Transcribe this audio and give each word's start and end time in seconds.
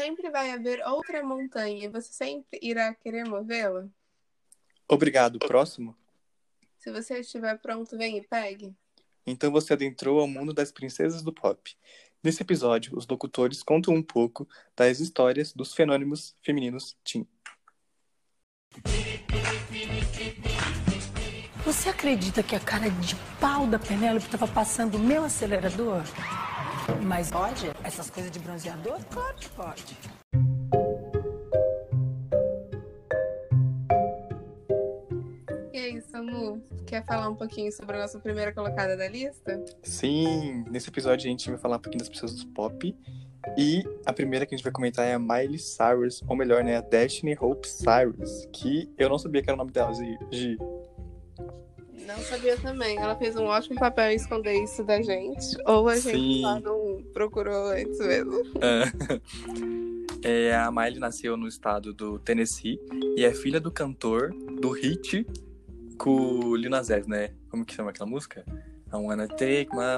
sempre 0.00 0.30
vai 0.30 0.50
haver 0.50 0.82
outra 0.86 1.22
montanha 1.22 1.84
e 1.84 1.88
você 1.88 2.10
sempre 2.10 2.58
irá 2.62 2.94
querer 2.94 3.28
movê-la? 3.28 3.86
Obrigado. 4.88 5.38
Próximo. 5.38 5.94
Se 6.78 6.90
você 6.90 7.20
estiver 7.20 7.58
pronto, 7.58 7.98
vem 7.98 8.16
e 8.16 8.22
pegue. 8.22 8.74
Então 9.26 9.52
você 9.52 9.74
adentrou 9.74 10.18
ao 10.18 10.26
mundo 10.26 10.54
das 10.54 10.72
princesas 10.72 11.22
do 11.22 11.32
pop. 11.32 11.76
Nesse 12.24 12.42
episódio, 12.42 12.96
os 12.96 13.06
locutores 13.06 13.62
contam 13.62 13.94
um 13.94 14.02
pouco 14.02 14.48
das 14.74 15.00
histórias 15.00 15.52
dos 15.52 15.74
fenômenos 15.74 16.34
femininos 16.42 16.96
teen. 17.04 17.28
Você 21.62 21.90
acredita 21.90 22.42
que 22.42 22.56
a 22.56 22.60
cara 22.60 22.90
de 22.90 23.14
pau 23.38 23.66
da 23.66 23.78
Penélope 23.78 24.24
estava 24.24 24.48
passando 24.48 24.96
o 24.96 24.98
meu 24.98 25.24
acelerador? 25.24 26.02
Mas 27.02 27.30
pode? 27.30 27.70
Essas 27.84 28.10
coisas 28.10 28.30
de 28.30 28.38
bronzeador? 28.38 28.98
Claro 29.10 29.34
que 29.36 29.48
pode. 29.50 29.96
E 35.72 35.78
aí, 35.78 36.00
Samu, 36.02 36.62
quer 36.86 37.04
falar 37.04 37.28
um 37.28 37.34
pouquinho 37.34 37.70
sobre 37.72 37.96
a 37.96 38.00
nossa 38.00 38.18
primeira 38.18 38.52
colocada 38.52 38.96
da 38.96 39.08
lista? 39.08 39.62
Sim, 39.82 40.64
nesse 40.70 40.88
episódio 40.88 41.26
a 41.26 41.30
gente 41.30 41.48
vai 41.48 41.58
falar 41.58 41.76
um 41.76 41.80
pouquinho 41.80 42.00
das 42.00 42.08
pessoas 42.08 42.34
do 42.34 42.46
pop. 42.48 42.96
E 43.56 43.82
a 44.04 44.12
primeira 44.12 44.44
que 44.44 44.54
a 44.54 44.56
gente 44.56 44.64
vai 44.64 44.72
comentar 44.72 45.06
é 45.06 45.14
a 45.14 45.18
Miley 45.18 45.58
Cyrus, 45.58 46.22
ou 46.28 46.36
melhor, 46.36 46.62
né, 46.62 46.76
a 46.76 46.80
Destiny 46.80 47.36
Hope 47.40 47.66
Cyrus, 47.66 48.46
que 48.52 48.90
eu 48.98 49.08
não 49.08 49.18
sabia 49.18 49.42
que 49.42 49.48
era 49.48 49.54
o 49.54 49.58
nome 49.58 49.72
dela, 49.72 49.92
Gi. 49.94 50.58
Não 52.16 52.22
sabia 52.24 52.56
também. 52.56 52.96
Ela 52.96 53.16
fez 53.16 53.36
um 53.36 53.44
ótimo 53.44 53.78
papel 53.78 54.10
em 54.10 54.16
esconder 54.16 54.62
isso 54.62 54.82
da 54.84 55.00
gente. 55.00 55.56
Ou 55.66 55.88
a 55.88 55.96
gente 55.96 56.16
Sim. 56.16 56.42
só 56.42 56.60
não 56.60 57.02
procurou 57.12 57.68
antes 57.68 57.98
mesmo. 57.98 58.42
É, 60.22 60.54
a 60.54 60.70
Miley 60.70 60.98
nasceu 60.98 61.34
no 61.34 61.48
estado 61.48 61.94
do 61.94 62.18
Tennessee 62.18 62.78
e 63.16 63.24
é 63.24 63.32
filha 63.32 63.58
do 63.58 63.70
cantor 63.70 64.34
do 64.60 64.70
hit 64.70 65.26
com 65.96 66.40
o 66.44 66.56
Lil 66.56 66.68
Nas 66.68 66.90
X, 66.90 67.06
né? 67.06 67.30
Como 67.48 67.64
que 67.64 67.72
chama 67.74 67.88
aquela 67.88 68.08
música? 68.08 68.44
I 68.92 68.96
wanna 68.96 69.28
take 69.28 69.68
my. 69.72 69.96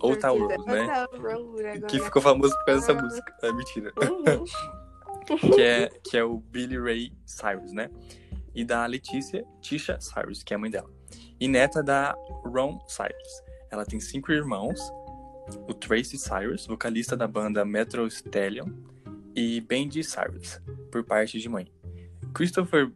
Old 0.00 0.18
Town 0.18 0.38
Road, 0.38 0.66
né? 0.66 1.80
Que 1.88 1.98
ficou 2.00 2.20
famoso 2.20 2.54
por 2.54 2.64
causa 2.66 2.80
dessa 2.80 3.02
música. 3.02 3.34
É 3.42 3.52
mentira. 3.52 3.92
Uhum. 4.02 5.50
que, 5.54 5.62
é, 5.62 5.88
que 6.04 6.16
é 6.18 6.24
o 6.24 6.38
Billy 6.38 6.78
Ray 6.78 7.12
Cyrus, 7.24 7.72
né? 7.72 7.88
E 8.54 8.64
da 8.64 8.84
Letícia 8.84 9.44
Tisha 9.60 9.98
Cyrus, 10.00 10.42
que 10.42 10.52
é 10.52 10.56
a 10.56 10.58
mãe 10.58 10.70
dela. 10.70 10.90
E 11.40 11.48
neta 11.48 11.82
da 11.82 12.14
Ron 12.44 12.78
Cyrus. 12.86 13.42
Ela 13.70 13.84
tem 13.84 14.00
cinco 14.00 14.32
irmãos. 14.32 14.80
O 15.68 15.74
Tracy 15.74 16.18
Cyrus, 16.18 16.66
vocalista 16.66 17.16
da 17.16 17.26
banda 17.26 17.64
Metro 17.64 18.06
Stallion. 18.06 18.68
E 19.34 19.60
Benji 19.62 20.04
Cyrus, 20.04 20.60
por 20.90 21.04
parte 21.04 21.38
de 21.40 21.48
mãe. 21.48 21.66
Christopher 22.34 22.90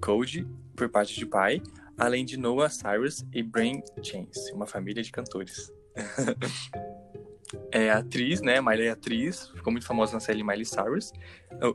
Cody, 0.00 0.46
por 0.76 0.88
parte 0.88 1.14
de 1.14 1.26
pai. 1.26 1.62
Além 1.96 2.24
de 2.24 2.36
Noah 2.36 2.70
Cyrus 2.70 3.24
e 3.32 3.42
Brain 3.42 3.82
Chance, 4.02 4.52
uma 4.52 4.66
família 4.66 5.02
de 5.02 5.10
cantores. 5.10 5.72
é 7.72 7.90
atriz, 7.90 8.40
né? 8.40 8.60
Miley 8.60 8.88
é 8.88 8.90
atriz, 8.90 9.48
ficou 9.54 9.72
muito 9.72 9.86
famosa 9.86 10.12
na 10.12 10.20
série 10.20 10.42
Miley 10.42 10.64
Cyrus. 10.64 11.12
Oh, 11.62 11.74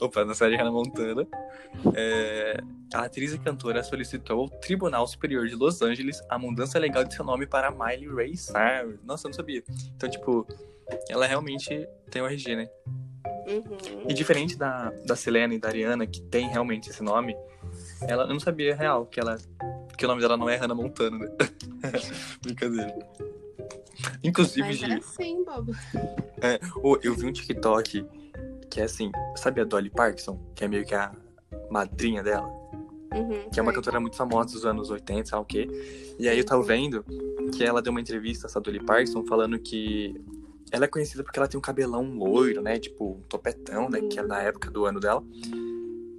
Opa, 0.04 0.24
na 0.24 0.34
série 0.34 0.56
Hannah 0.56 0.70
Montana. 0.70 1.26
É, 1.94 2.58
a 2.92 3.04
atriz 3.04 3.32
e 3.32 3.38
cantora 3.38 3.82
solicitou 3.82 4.40
ao 4.40 4.48
Tribunal 4.48 5.06
Superior 5.06 5.46
de 5.46 5.54
Los 5.54 5.80
Angeles 5.82 6.22
a 6.28 6.38
mudança 6.38 6.78
legal 6.78 7.04
de 7.04 7.14
seu 7.14 7.24
nome 7.24 7.46
para 7.46 7.70
Miley 7.70 8.08
Ray 8.08 8.36
Cyrus. 8.36 9.00
Nossa, 9.04 9.26
eu 9.26 9.30
não 9.30 9.36
sabia. 9.36 9.62
Então, 9.96 10.08
tipo, 10.10 10.46
ela 11.08 11.26
realmente 11.26 11.88
tem 12.10 12.20
o 12.20 12.26
RG, 12.26 12.56
né? 12.56 12.68
Uhum. 13.48 14.06
E 14.08 14.14
diferente 14.14 14.56
da, 14.56 14.90
da 15.04 15.16
Selena 15.16 15.54
e 15.54 15.58
da 15.58 15.68
Ariana, 15.68 16.06
que 16.06 16.20
tem 16.22 16.48
realmente 16.48 16.90
esse 16.90 17.02
nome, 17.02 17.36
ela, 18.02 18.24
eu 18.24 18.28
não 18.28 18.40
sabia 18.40 18.74
real 18.74 19.06
que 19.06 19.18
ela 19.18 19.36
que 19.96 20.04
o 20.04 20.08
nome 20.08 20.20
dela 20.20 20.36
não 20.36 20.48
é 20.48 20.56
Hannah 20.56 20.74
Montana, 20.74 21.18
né? 21.18 21.28
Brincadeira. 22.42 22.94
Inclusive, 24.22 24.66
Mas 24.66 24.76
Gi, 24.76 24.90
é 24.90 24.94
assim, 24.94 25.44
bobo. 25.44 25.72
Ô, 26.82 26.98
eu 27.02 27.14
vi 27.14 27.26
um 27.26 27.32
TikTok 27.32 28.04
que 28.70 28.80
é 28.80 28.84
assim, 28.84 29.12
sabe 29.36 29.60
a 29.60 29.64
Dolly 29.64 29.90
Parkinson? 29.90 30.38
Que 30.54 30.64
é 30.64 30.68
meio 30.68 30.84
que 30.84 30.94
a 30.94 31.12
madrinha 31.70 32.22
dela? 32.22 32.48
Uhum, 33.14 33.50
Que 33.50 33.60
é 33.60 33.62
uma 33.62 33.72
cantora 33.72 34.00
muito 34.00 34.16
famosa 34.16 34.54
dos 34.54 34.64
anos 34.64 34.90
80, 34.90 35.28
sei 35.28 35.36
lá 35.36 35.42
o 35.42 35.44
quê. 35.44 35.68
E 36.18 36.28
aí 36.28 36.38
eu 36.38 36.44
tava 36.44 36.62
vendo 36.62 37.04
que 37.54 37.62
ela 37.62 37.82
deu 37.82 37.90
uma 37.90 38.00
entrevista, 38.00 38.46
essa 38.46 38.60
Dolly 38.60 38.80
Parkinson, 38.80 39.24
falando 39.26 39.58
que 39.58 40.18
ela 40.70 40.86
é 40.86 40.88
conhecida 40.88 41.22
porque 41.22 41.38
ela 41.38 41.46
tem 41.46 41.58
um 41.58 41.60
cabelão 41.60 42.02
loiro, 42.16 42.62
né? 42.62 42.78
Tipo, 42.78 43.12
um 43.12 43.20
topetão, 43.28 43.90
né? 43.90 44.00
Que 44.00 44.18
é 44.18 44.26
da 44.26 44.40
época 44.40 44.70
do 44.70 44.86
ano 44.86 44.98
dela. 44.98 45.22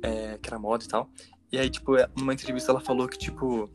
É, 0.04 0.38
que 0.38 0.48
era 0.48 0.60
moda 0.60 0.84
e 0.84 0.88
tal. 0.88 1.10
E 1.52 1.58
aí, 1.58 1.70
tipo, 1.70 1.94
numa 2.16 2.34
entrevista 2.34 2.72
ela 2.72 2.80
falou 2.80 3.08
que, 3.08 3.18
tipo, 3.18 3.68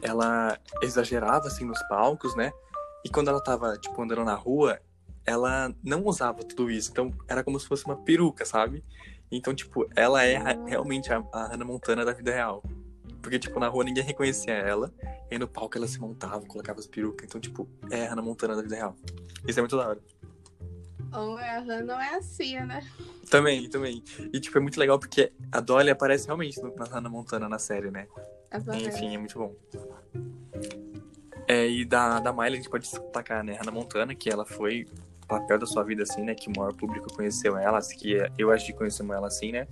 ela 0.00 0.56
exagerava, 0.82 1.48
assim, 1.48 1.64
nos 1.64 1.82
palcos, 1.88 2.36
né? 2.36 2.52
E 3.06 3.08
quando 3.08 3.28
ela 3.28 3.40
tava, 3.40 3.78
tipo, 3.78 4.02
andando 4.02 4.24
na 4.24 4.34
rua, 4.34 4.80
ela 5.24 5.72
não 5.80 6.04
usava 6.04 6.42
tudo 6.42 6.68
isso. 6.68 6.90
Então, 6.90 7.12
era 7.28 7.44
como 7.44 7.58
se 7.60 7.64
fosse 7.64 7.84
uma 7.86 7.94
peruca, 7.94 8.44
sabe? 8.44 8.82
Então, 9.30 9.54
tipo, 9.54 9.88
ela 9.94 10.24
é 10.24 10.34
a- 10.38 10.64
realmente 10.66 11.12
a, 11.12 11.24
a 11.32 11.46
Hannah 11.46 11.64
Montana 11.64 12.04
da 12.04 12.12
vida 12.12 12.32
real. 12.32 12.64
Porque, 13.22 13.38
tipo, 13.38 13.60
na 13.60 13.68
rua 13.68 13.84
ninguém 13.84 14.02
reconhecia 14.02 14.54
ela. 14.54 14.92
E 15.30 15.34
aí 15.34 15.38
no 15.38 15.46
palco 15.46 15.78
ela 15.78 15.86
se 15.86 16.00
montava, 16.00 16.44
colocava 16.46 16.80
as 16.80 16.86
perucas. 16.88 17.28
Então, 17.28 17.40
tipo, 17.40 17.68
é 17.92 18.06
a 18.06 18.10
Hannah 18.10 18.22
Montana 18.22 18.56
da 18.56 18.62
vida 18.62 18.74
real. 18.74 18.96
Isso 19.46 19.60
é 19.60 19.62
muito 19.62 19.76
da 19.76 19.88
hora. 19.88 20.00
Ou 21.12 21.38
a 21.38 21.58
Hannah 21.60 21.94
ou 21.94 22.00
é 22.00 22.16
a 22.16 22.22
Cia, 22.22 22.66
né? 22.66 22.84
Também, 23.30 23.70
também. 23.70 24.02
E, 24.32 24.40
tipo, 24.40 24.58
é 24.58 24.60
muito 24.60 24.80
legal 24.80 24.98
porque 24.98 25.32
a 25.52 25.60
Dolly 25.60 25.90
aparece 25.90 26.26
realmente 26.26 26.60
na 26.60 26.86
Hannah 26.86 27.08
Montana 27.08 27.48
na 27.48 27.60
série, 27.60 27.88
né? 27.88 28.08
Enfim, 28.88 29.14
é 29.14 29.18
muito 29.18 29.38
bom. 29.38 29.54
É, 31.48 31.66
e 31.68 31.84
da, 31.84 32.18
da 32.20 32.32
Miley 32.32 32.54
a 32.54 32.56
gente 32.56 32.70
pode 32.70 32.84
destacar, 32.84 33.44
né? 33.44 33.54
Hannah 33.54 33.70
Montana, 33.72 34.14
que 34.14 34.28
ela 34.28 34.44
foi 34.44 34.86
o 35.22 35.26
papel 35.26 35.58
da 35.58 35.66
sua 35.66 35.82
vida, 35.84 36.02
assim, 36.02 36.22
né? 36.22 36.34
Que 36.34 36.48
o 36.48 36.52
maior 36.56 36.72
público 36.74 37.12
conheceu 37.14 37.56
ela, 37.56 37.78
que 37.80 38.16
eu 38.38 38.50
acho 38.50 38.66
que 38.66 38.72
conhecemos 38.72 39.14
ela 39.14 39.28
assim, 39.28 39.52
né? 39.52 39.66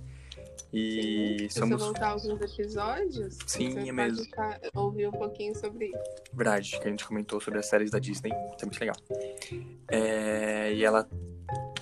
E 0.73 1.47
Se 1.49 1.59
somos. 1.59 1.77
você 1.79 1.85
voltar 1.85 2.07
alguns 2.09 2.41
episódios, 2.41 3.37
Sim, 3.47 3.87
é 3.87 3.91
mesmo. 3.93 4.23
ficar- 4.25 4.59
ouvir 4.73 5.07
um 5.07 5.11
pouquinho 5.11 5.55
sobre 5.55 5.85
isso. 5.87 5.97
Verdade, 6.33 6.71
que 6.79 6.87
a 6.87 6.89
gente 6.91 7.05
comentou 7.05 7.39
sobre 7.39 7.59
as 7.59 7.65
séries 7.67 7.91
da 7.91 7.99
Disney, 7.99 8.31
é 8.33 8.65
muito 8.65 8.79
legal. 8.79 8.95
É, 9.89 10.73
e 10.73 10.83
ela 10.83 11.07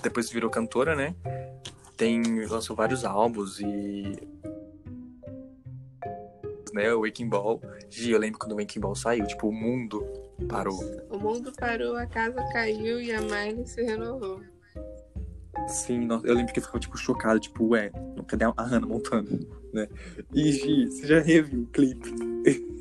depois 0.01 0.29
virou 0.29 0.49
cantora, 0.49 0.95
né? 0.95 1.15
Tem, 1.97 2.21
lançou 2.45 2.75
vários 2.75 3.03
álbuns 3.05 3.59
e. 3.59 4.11
Né, 6.73 6.91
o 6.91 7.01
Waking 7.01 7.29
Ball. 7.29 7.61
Gi, 7.89 8.11
eu 8.11 8.19
lembro 8.19 8.39
quando 8.39 8.53
o 8.53 8.55
Waking 8.57 8.79
Ball 8.79 8.95
saiu, 8.95 9.27
tipo, 9.27 9.47
o 9.47 9.53
mundo 9.53 10.03
parou. 10.49 10.79
O 11.09 11.19
mundo 11.19 11.53
parou, 11.53 11.95
a 11.95 12.07
casa 12.07 12.43
caiu 12.51 12.99
e 12.99 13.11
a 13.11 13.21
Miley 13.21 13.65
se 13.67 13.83
renovou. 13.83 14.41
Sim, 15.67 16.05
nossa, 16.05 16.25
eu 16.27 16.33
lembro 16.33 16.51
que 16.51 16.59
eu 16.59 16.63
ficava, 16.63 16.79
tipo, 16.79 16.97
chocado, 16.97 17.39
tipo, 17.39 17.67
ué, 17.69 17.91
cadê 18.27 18.45
a 18.45 18.53
Hannah 18.57 18.87
Montana, 18.87 19.29
né? 19.71 19.87
E, 20.33 20.51
Gi, 20.51 20.87
você 20.87 21.07
já 21.07 21.19
reviu 21.19 21.61
o 21.61 21.67
clipe? 21.67 22.09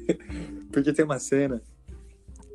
Porque 0.73 0.93
tem 0.93 1.05
uma 1.05 1.19
cena 1.19 1.63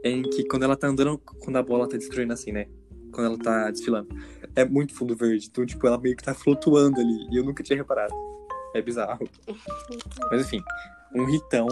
em 0.04 0.24
que 0.24 0.44
quando 0.48 0.64
ela 0.64 0.76
tá 0.76 0.88
andando, 0.88 1.18
quando 1.20 1.56
a 1.58 1.64
bola 1.64 1.88
tá 1.88 1.98
destruindo 1.98 2.34
assim, 2.34 2.52
né? 2.52 2.66
Quando 3.12 3.28
ela 3.28 3.38
tá 3.38 3.72
desfilando. 3.72 4.10
É 4.56 4.66
muito 4.66 4.94
fundo 4.96 5.16
verde, 5.16 5.48
então, 5.50 5.66
tipo, 5.66 5.86
ela 5.86 6.00
meio 6.00 6.16
que 6.16 6.24
tá 6.24 6.34
flutuando 6.34 7.00
ali, 7.00 7.28
e 7.32 7.38
eu 7.38 7.44
nunca 7.44 7.62
tinha 7.62 7.78
reparado. 7.78 8.14
É 8.74 8.82
bizarro. 8.82 9.30
Mas, 10.32 10.42
enfim, 10.42 10.64
um 11.14 11.30
hitão. 11.30 11.68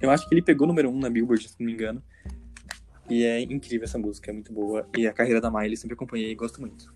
Eu 0.00 0.10
acho 0.10 0.28
que 0.28 0.34
ele 0.34 0.42
pegou 0.42 0.66
o 0.66 0.68
número 0.68 0.90
um 0.90 0.98
na 0.98 1.08
Billboard, 1.08 1.48
se 1.48 1.56
não 1.58 1.66
me 1.66 1.72
engano. 1.72 2.02
E 3.08 3.24
é 3.24 3.40
incrível 3.40 3.84
essa 3.84 3.98
música, 3.98 4.30
é 4.30 4.34
muito 4.34 4.52
boa. 4.52 4.88
E 4.96 5.06
a 5.06 5.12
carreira 5.12 5.40
da 5.40 5.50
Miley 5.50 5.76
sempre 5.76 5.94
acompanhei 5.94 6.30
e 6.30 6.34
gosto 6.34 6.60
muito. 6.60 6.94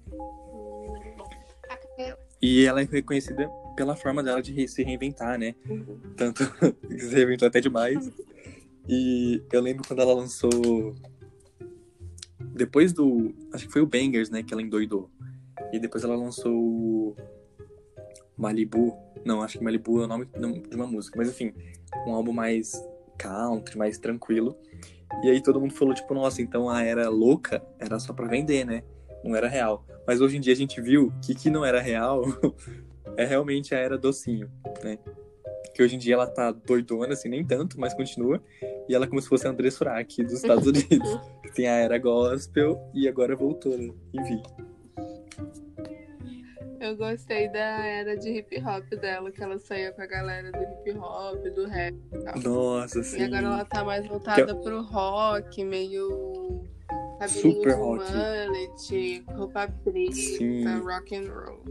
E 2.41 2.67
ela 2.67 2.83
é 2.83 2.85
reconhecida 2.85 3.49
pela 3.75 3.97
forma 3.97 4.23
dela 4.23 4.43
de 4.43 4.69
se 4.69 4.83
reinventar, 4.83 5.39
né? 5.39 5.55
Tanto 6.17 6.45
que 6.89 6.99
se 7.01 7.15
reinventou 7.15 7.49
até 7.49 7.61
demais. 7.61 8.11
E 8.89 9.43
eu 9.51 9.61
lembro 9.61 9.83
quando 9.87 10.01
ela 10.01 10.15
lançou. 10.15 10.95
Depois 12.39 12.93
do. 12.93 13.35
Acho 13.53 13.67
que 13.67 13.73
foi 13.73 13.83
o 13.83 13.87
Bangers, 13.87 14.31
né? 14.31 14.43
Que 14.43 14.53
ela 14.53 14.63
endoidou. 14.63 15.11
E 15.73 15.79
depois 15.79 16.05
ela 16.05 16.17
lançou 16.17 16.55
o 16.55 17.17
Malibu. 18.37 18.97
Não, 19.25 19.43
acho 19.43 19.59
que 19.59 19.65
Malibu 19.65 20.00
é 20.03 20.05
o 20.05 20.06
nome 20.06 20.26
de 20.26 20.76
uma 20.76 20.87
música. 20.87 21.17
Mas 21.19 21.29
enfim, 21.29 21.53
um 22.06 22.15
álbum 22.15 22.32
mais 22.32 22.73
country, 23.19 23.79
mais 23.79 23.99
tranquilo. 23.99 24.56
E 25.23 25.31
aí 25.31 25.43
todo 25.43 25.61
mundo 25.61 25.73
falou, 25.73 25.94
tipo, 25.94 26.12
nossa, 26.12 26.43
então 26.43 26.69
a 26.69 26.82
era 26.82 27.09
louca 27.09 27.62
era 27.79 27.99
só 27.99 28.12
pra 28.12 28.26
vender, 28.26 28.65
né? 28.65 28.82
Não 29.25 29.35
era 29.35 29.49
real. 29.49 29.87
Mas 30.06 30.21
hoje 30.21 30.37
em 30.37 30.41
dia 30.41 30.53
a 30.53 30.56
gente 30.56 30.81
viu 30.81 31.12
que 31.25 31.35
que 31.35 31.49
não 31.49 31.65
era 31.65 31.81
real 31.81 32.23
é 33.17 33.25
realmente 33.25 33.75
a 33.75 33.79
era 33.79 33.97
docinho, 33.97 34.50
né? 34.82 34.99
Que 35.75 35.82
hoje 35.82 35.97
em 35.97 35.99
dia 35.99 36.15
ela 36.15 36.27
tá 36.27 36.53
doidona, 36.53 37.15
assim, 37.15 37.29
nem 37.29 37.44
tanto, 37.44 37.81
mas 37.81 37.94
continua. 37.94 38.41
E 38.88 38.94
ela 38.94 39.06
é 39.06 39.09
como 39.09 39.20
se 39.20 39.29
fosse 39.29 39.47
a 39.47 39.50
André 39.50 39.70
Surak 39.70 40.23
dos 40.23 40.35
Estados 40.35 40.67
Unidos. 40.69 41.20
que 41.43 41.53
tem 41.53 41.67
a 41.69 41.73
era 41.73 41.99
gospel 41.99 42.79
e 42.94 43.09
agora 43.09 43.35
voltou, 43.35 43.77
né? 43.77 43.93
Enfim. 44.12 44.43
Eu 46.85 46.95
gostei 46.99 47.49
da 47.49 47.59
era 47.59 48.15
de 48.15 48.29
hip 48.29 48.61
hop 48.61 48.85
dela, 49.01 49.33
que 49.33 49.43
ela 49.43 49.59
saía 49.59 49.91
com 49.93 50.03
a 50.03 50.07
galera 50.07 50.53
do 50.53 50.59
hip 50.59 50.99
hop, 50.99 51.43
do 51.55 51.67
rap 51.67 51.95
e 52.13 52.19
tal. 52.19 52.39
Nossa, 52.43 53.03
sim. 53.03 53.21
E 53.21 53.23
agora 53.23 53.47
ela 53.47 53.65
tá 53.65 53.83
mais 53.83 54.07
voltada 54.07 54.55
pro 54.55 54.83
rock, 54.83 55.65
meio 55.65 56.63
cabelinho 57.19 57.55
Super 57.55 57.75
de 57.75 57.81
rock. 57.81 58.13
mullet, 58.13 59.25
roupa 59.35 59.69
preta, 59.83 60.13
Sim. 60.13 60.65
rock 60.81 61.17
and 61.17 61.33
roll. 61.33 61.63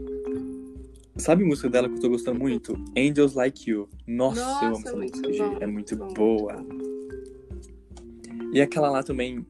Sabe 1.16 1.44
a 1.44 1.46
música 1.46 1.70
dela 1.70 1.88
que 1.88 1.94
eu 1.94 2.00
tô 2.00 2.08
gostando 2.08 2.40
muito? 2.40 2.74
Angels 2.98 3.34
Like 3.34 3.70
You. 3.70 3.88
Nossa, 4.08 4.40
eu 4.40 4.46
amo 4.46 4.68
Nossa, 4.70 4.88
essa 4.88 4.96
música, 4.96 5.20
bom, 5.28 5.32
gente. 5.32 5.62
É 5.62 5.66
muito 5.68 5.96
muito 5.96 6.14
boa. 6.14 6.56
E 8.52 8.60
aquela 8.60 8.90
lá 8.90 9.00
também, 9.04 9.46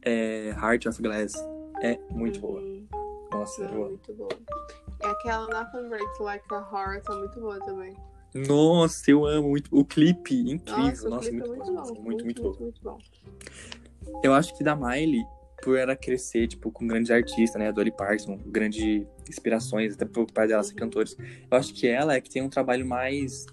é, 0.00 0.54
Heart 0.58 0.86
of 0.86 1.02
Glass. 1.02 1.34
É 1.82 1.98
muito 2.10 2.40
boa. 2.40 2.62
Uhum. 2.62 2.86
Nossa, 3.30 3.62
eu 3.64 3.68
amo. 3.68 3.88
muito 3.90 4.14
boa. 4.14 4.28
E 5.06 5.08
aquela 5.08 5.46
Nothing 5.46 5.88
Breaks 5.88 6.18
Like 6.18 6.44
a 6.52 6.68
Heart 6.72 7.04
é 7.08 7.14
muito 7.14 7.40
boa 7.40 7.60
também. 7.60 7.94
Nossa, 8.34 9.08
eu 9.08 9.24
amo 9.24 9.50
muito. 9.50 9.68
O 9.70 9.84
clipe, 9.84 10.34
incrível. 10.50 11.10
Nossa, 11.10 11.28
o 11.28 11.30
clipe 11.30 11.48
muito, 11.48 11.62
é 11.62 11.70
muito 11.70 11.94
bom. 11.94 12.02
Muito, 12.02 12.24
muito, 12.24 12.42
boa. 12.42 12.56
muito 12.58 12.82
bom. 12.82 12.98
Eu 14.24 14.34
acho 14.34 14.56
que 14.58 14.64
da 14.64 14.74
Miley, 14.74 15.24
por 15.62 15.78
ela 15.78 15.94
crescer, 15.94 16.48
tipo, 16.48 16.72
com 16.72 16.88
grandes 16.88 17.10
artistas, 17.12 17.58
né? 17.58 17.68
A 17.68 17.70
Dolly 17.70 17.92
Parton, 17.92 18.36
grande 18.46 19.06
inspirações, 19.28 19.94
até 19.94 20.04
pro 20.04 20.26
pai 20.26 20.48
dela 20.48 20.64
ser 20.64 20.74
cantores. 20.74 21.16
Eu 21.50 21.56
acho 21.56 21.72
que 21.72 21.86
ela 21.86 22.14
é 22.14 22.20
que 22.20 22.28
tem 22.28 22.42
um 22.42 22.50
trabalho 22.50 22.84
mais. 22.84 23.46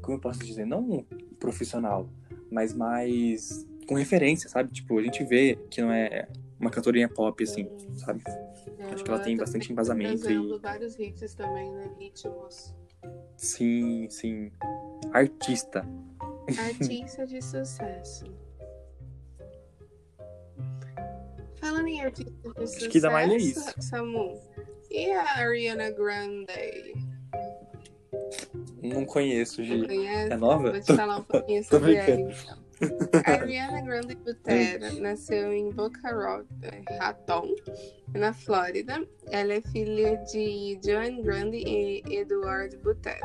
Como 0.00 0.16
eu 0.16 0.20
posso 0.20 0.38
dizer? 0.40 0.64
Não 0.64 1.04
profissional, 1.40 2.08
mas 2.50 2.72
mais 2.72 3.66
com 3.88 3.96
referência, 3.96 4.48
sabe? 4.48 4.70
Tipo, 4.70 4.98
a 4.98 5.02
gente 5.02 5.24
vê 5.24 5.58
que 5.68 5.82
não 5.82 5.90
é 5.92 6.28
uma 6.62 6.70
cantorinha 6.70 7.08
pop, 7.08 7.42
assim, 7.42 7.68
sabe? 7.96 8.22
Acho 8.92 9.02
que 9.02 9.10
ela 9.10 9.20
tem 9.20 9.36
tá 9.36 9.42
bastante 9.42 9.72
embasamento 9.72 10.30
e. 10.30 10.58
vários 10.58 10.98
hits 10.98 11.34
também, 11.34 11.70
né? 11.72 11.90
Ritmos. 11.98 12.74
Sim, 13.36 14.08
sim. 14.08 14.52
Artista. 15.12 15.84
Artista 16.56 17.26
de 17.26 17.42
sucesso. 17.42 18.24
Falando 21.56 21.88
em 21.88 22.00
artista 22.00 22.30
de 22.30 22.66
sucesso, 22.68 22.88
que 22.88 23.00
da 23.00 23.10
Miley 23.10 23.36
é 23.36 23.40
isso. 23.40 23.74
Samu, 23.80 24.40
e 24.88 25.10
a 25.10 25.38
Ariana 25.38 25.90
Grande? 25.90 26.94
Não 28.80 29.04
conheço, 29.04 29.64
Gi. 29.64 29.84
Conhece? 29.84 30.32
É 30.32 30.36
nova? 30.36 30.70
Vou 30.70 30.80
te 30.80 30.94
falar 30.94 31.18
um 31.18 31.24
pouquinho 31.24 31.62
sobre 31.64 31.96
ela, 31.96 32.20
então. 32.20 32.61
Ariana 33.26 33.80
Grande 33.80 34.14
Butera 34.16 34.92
nasceu 34.94 35.52
em 35.52 35.70
Boca 35.70 36.00
Raton, 36.98 37.54
na 38.14 38.32
Flórida. 38.32 39.06
Ela 39.30 39.54
é 39.54 39.60
filha 39.60 40.16
de 40.24 40.78
Joan 40.84 41.22
Grande 41.22 41.58
e 41.58 42.02
Eduardo 42.14 42.78
Butera. 42.78 43.20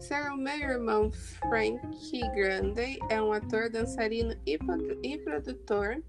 Seu 0.00 0.36
meio-irmão 0.36 1.10
Frank 1.12 1.80
Grande 2.34 2.98
é 3.08 3.22
um 3.22 3.32
ator, 3.32 3.70
dançarino 3.70 4.34
e, 4.46 4.58
e 5.02 5.18
produtor. 5.18 6.02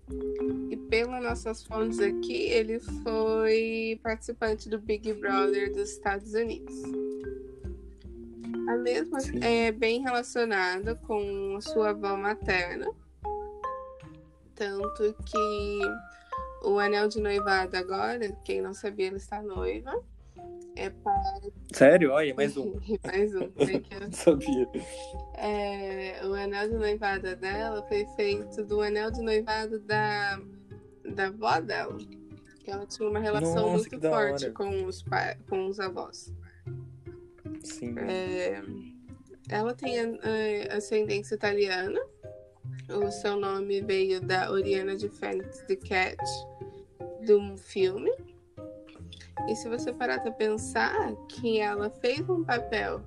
E 0.69 0.75
pelas 0.89 1.23
nossas 1.23 1.63
fontes 1.63 1.99
aqui, 1.99 2.49
ele 2.49 2.79
foi 2.79 3.99
participante 4.03 4.69
do 4.69 4.79
Big 4.79 5.13
Brother 5.13 5.71
dos 5.71 5.91
Estados 5.91 6.33
Unidos. 6.33 6.73
A 8.67 8.75
mesma 8.77 9.19
Sim. 9.19 9.39
é 9.43 9.71
bem 9.71 10.01
relacionada 10.01 10.95
com 10.95 11.59
sua 11.61 11.89
avó 11.91 12.15
materna. 12.17 12.87
Tanto 14.55 15.13
que 15.25 15.81
o 16.63 16.79
anel 16.79 17.07
de 17.07 17.19
noivado 17.19 17.75
agora, 17.77 18.31
quem 18.43 18.61
não 18.61 18.73
sabia, 18.73 19.09
ela 19.09 19.17
está 19.17 19.41
noiva. 19.41 20.01
É 20.77 20.89
para. 20.89 21.41
Sério? 21.73 22.11
Olha, 22.11 22.33
mais 22.35 22.57
um. 22.57 22.73
mais 23.05 23.33
um. 23.33 23.49
Não 24.01 24.11
sabia. 24.11 24.67
é, 25.35 26.19
o 26.25 26.33
anel 26.33 26.67
de 26.69 26.75
noivado 26.75 27.33
dela 27.37 27.81
foi 27.87 28.05
feito 28.17 28.61
do 28.65 28.81
anel 28.81 29.09
de 29.09 29.21
noivado 29.21 29.79
da, 29.79 30.37
da 31.13 31.27
avó 31.27 31.61
dela. 31.61 31.97
Que 32.61 32.71
ela 32.71 32.85
tinha 32.85 33.07
uma 33.09 33.19
relação 33.19 33.71
Nossa, 33.71 33.89
muito 33.89 34.01
forte 34.01 34.51
com 34.51 34.85
os, 34.85 35.01
pa- 35.03 35.37
com 35.47 35.67
os 35.67 35.79
avós. 35.79 36.33
Sim. 37.65 37.95
É, 37.99 38.61
ela 39.49 39.73
tem 39.73 39.97
é, 40.23 40.73
ascendência 40.73 41.35
italiana. 41.35 41.99
O 42.89 43.11
seu 43.11 43.35
nome 43.35 43.81
veio 43.81 44.21
da 44.21 44.51
Oriana 44.51 44.95
de 44.95 45.09
Fênix 45.09 45.59
the 45.67 45.75
Cat, 45.75 46.17
do 47.25 47.57
filme. 47.57 48.11
E 49.49 49.55
se 49.55 49.67
você 49.67 49.91
parar 49.91 50.19
pra 50.21 50.31
pensar 50.31 51.15
que 51.27 51.59
ela 51.59 51.89
fez 51.89 52.27
um 52.29 52.43
papel, 52.43 53.01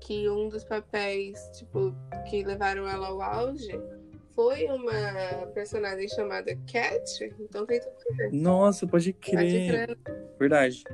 que 0.00 0.28
um 0.28 0.48
dos 0.48 0.64
papéis, 0.64 1.38
tipo, 1.58 1.94
que 2.28 2.44
levaram 2.44 2.86
ela 2.86 3.08
ao 3.08 3.20
auge, 3.20 3.78
foi 4.34 4.64
uma 4.66 5.46
personagem 5.54 6.08
chamada 6.08 6.56
Cat, 6.70 7.32
então 7.40 7.64
tem 7.66 7.80
tudo 7.80 7.94
a 8.10 8.16
ver. 8.16 8.32
Nossa, 8.32 8.86
pode 8.86 9.12
Pode 9.12 9.36
crer. 9.36 9.96
crer. 9.96 9.98
Verdade. 10.38 10.84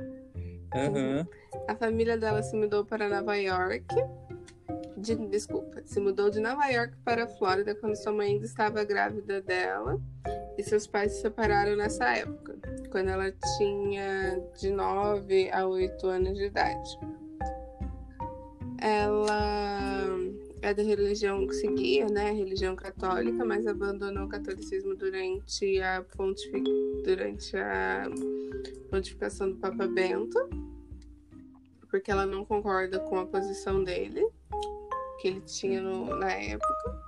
Aham. 0.74 1.26
A 1.68 1.74
família 1.74 2.16
dela 2.16 2.42
se 2.42 2.56
mudou 2.56 2.84
para 2.84 3.08
Nova 3.08 3.36
York. 3.36 3.86
De- 4.96 5.26
desculpa, 5.28 5.82
se 5.84 5.98
mudou 5.98 6.30
de 6.30 6.40
Nova 6.40 6.66
York 6.66 6.94
para 7.04 7.24
a 7.24 7.26
Flórida 7.28 7.74
quando 7.74 7.96
sua 7.96 8.12
mãe 8.12 8.32
ainda 8.32 8.44
estava 8.44 8.84
grávida 8.84 9.40
dela. 9.40 10.00
E 10.58 10.62
seus 10.62 10.86
pais 10.86 11.12
se 11.12 11.22
separaram 11.22 11.74
nessa 11.74 12.04
época, 12.16 12.54
quando 12.90 13.08
ela 13.08 13.32
tinha 13.56 14.42
de 14.58 14.70
9 14.70 15.50
a 15.50 15.66
8 15.66 16.06
anos 16.06 16.36
de 16.36 16.44
idade. 16.44 16.98
Ela 18.78 20.08
é 20.62 20.74
da 20.74 20.82
religião 20.82 21.46
que 21.46 21.54
seguia, 21.54 22.06
né? 22.06 22.30
Religião 22.32 22.76
católica, 22.76 23.44
mas 23.44 23.66
abandonou 23.66 24.24
o 24.24 24.28
catolicismo 24.28 24.94
durante 24.94 25.80
a, 25.80 26.04
pontifi- 26.16 26.62
durante 27.04 27.56
a 27.56 28.04
pontificação 28.90 29.50
do 29.50 29.56
Papa 29.56 29.86
Bento 29.86 30.38
porque 31.90 32.08
ela 32.08 32.24
não 32.24 32.44
concorda 32.44 33.00
com 33.00 33.18
a 33.18 33.26
posição 33.26 33.82
dele, 33.82 34.24
que 35.20 35.26
ele 35.26 35.40
tinha 35.40 35.82
no- 35.82 36.14
na 36.14 36.30
época. 36.30 37.02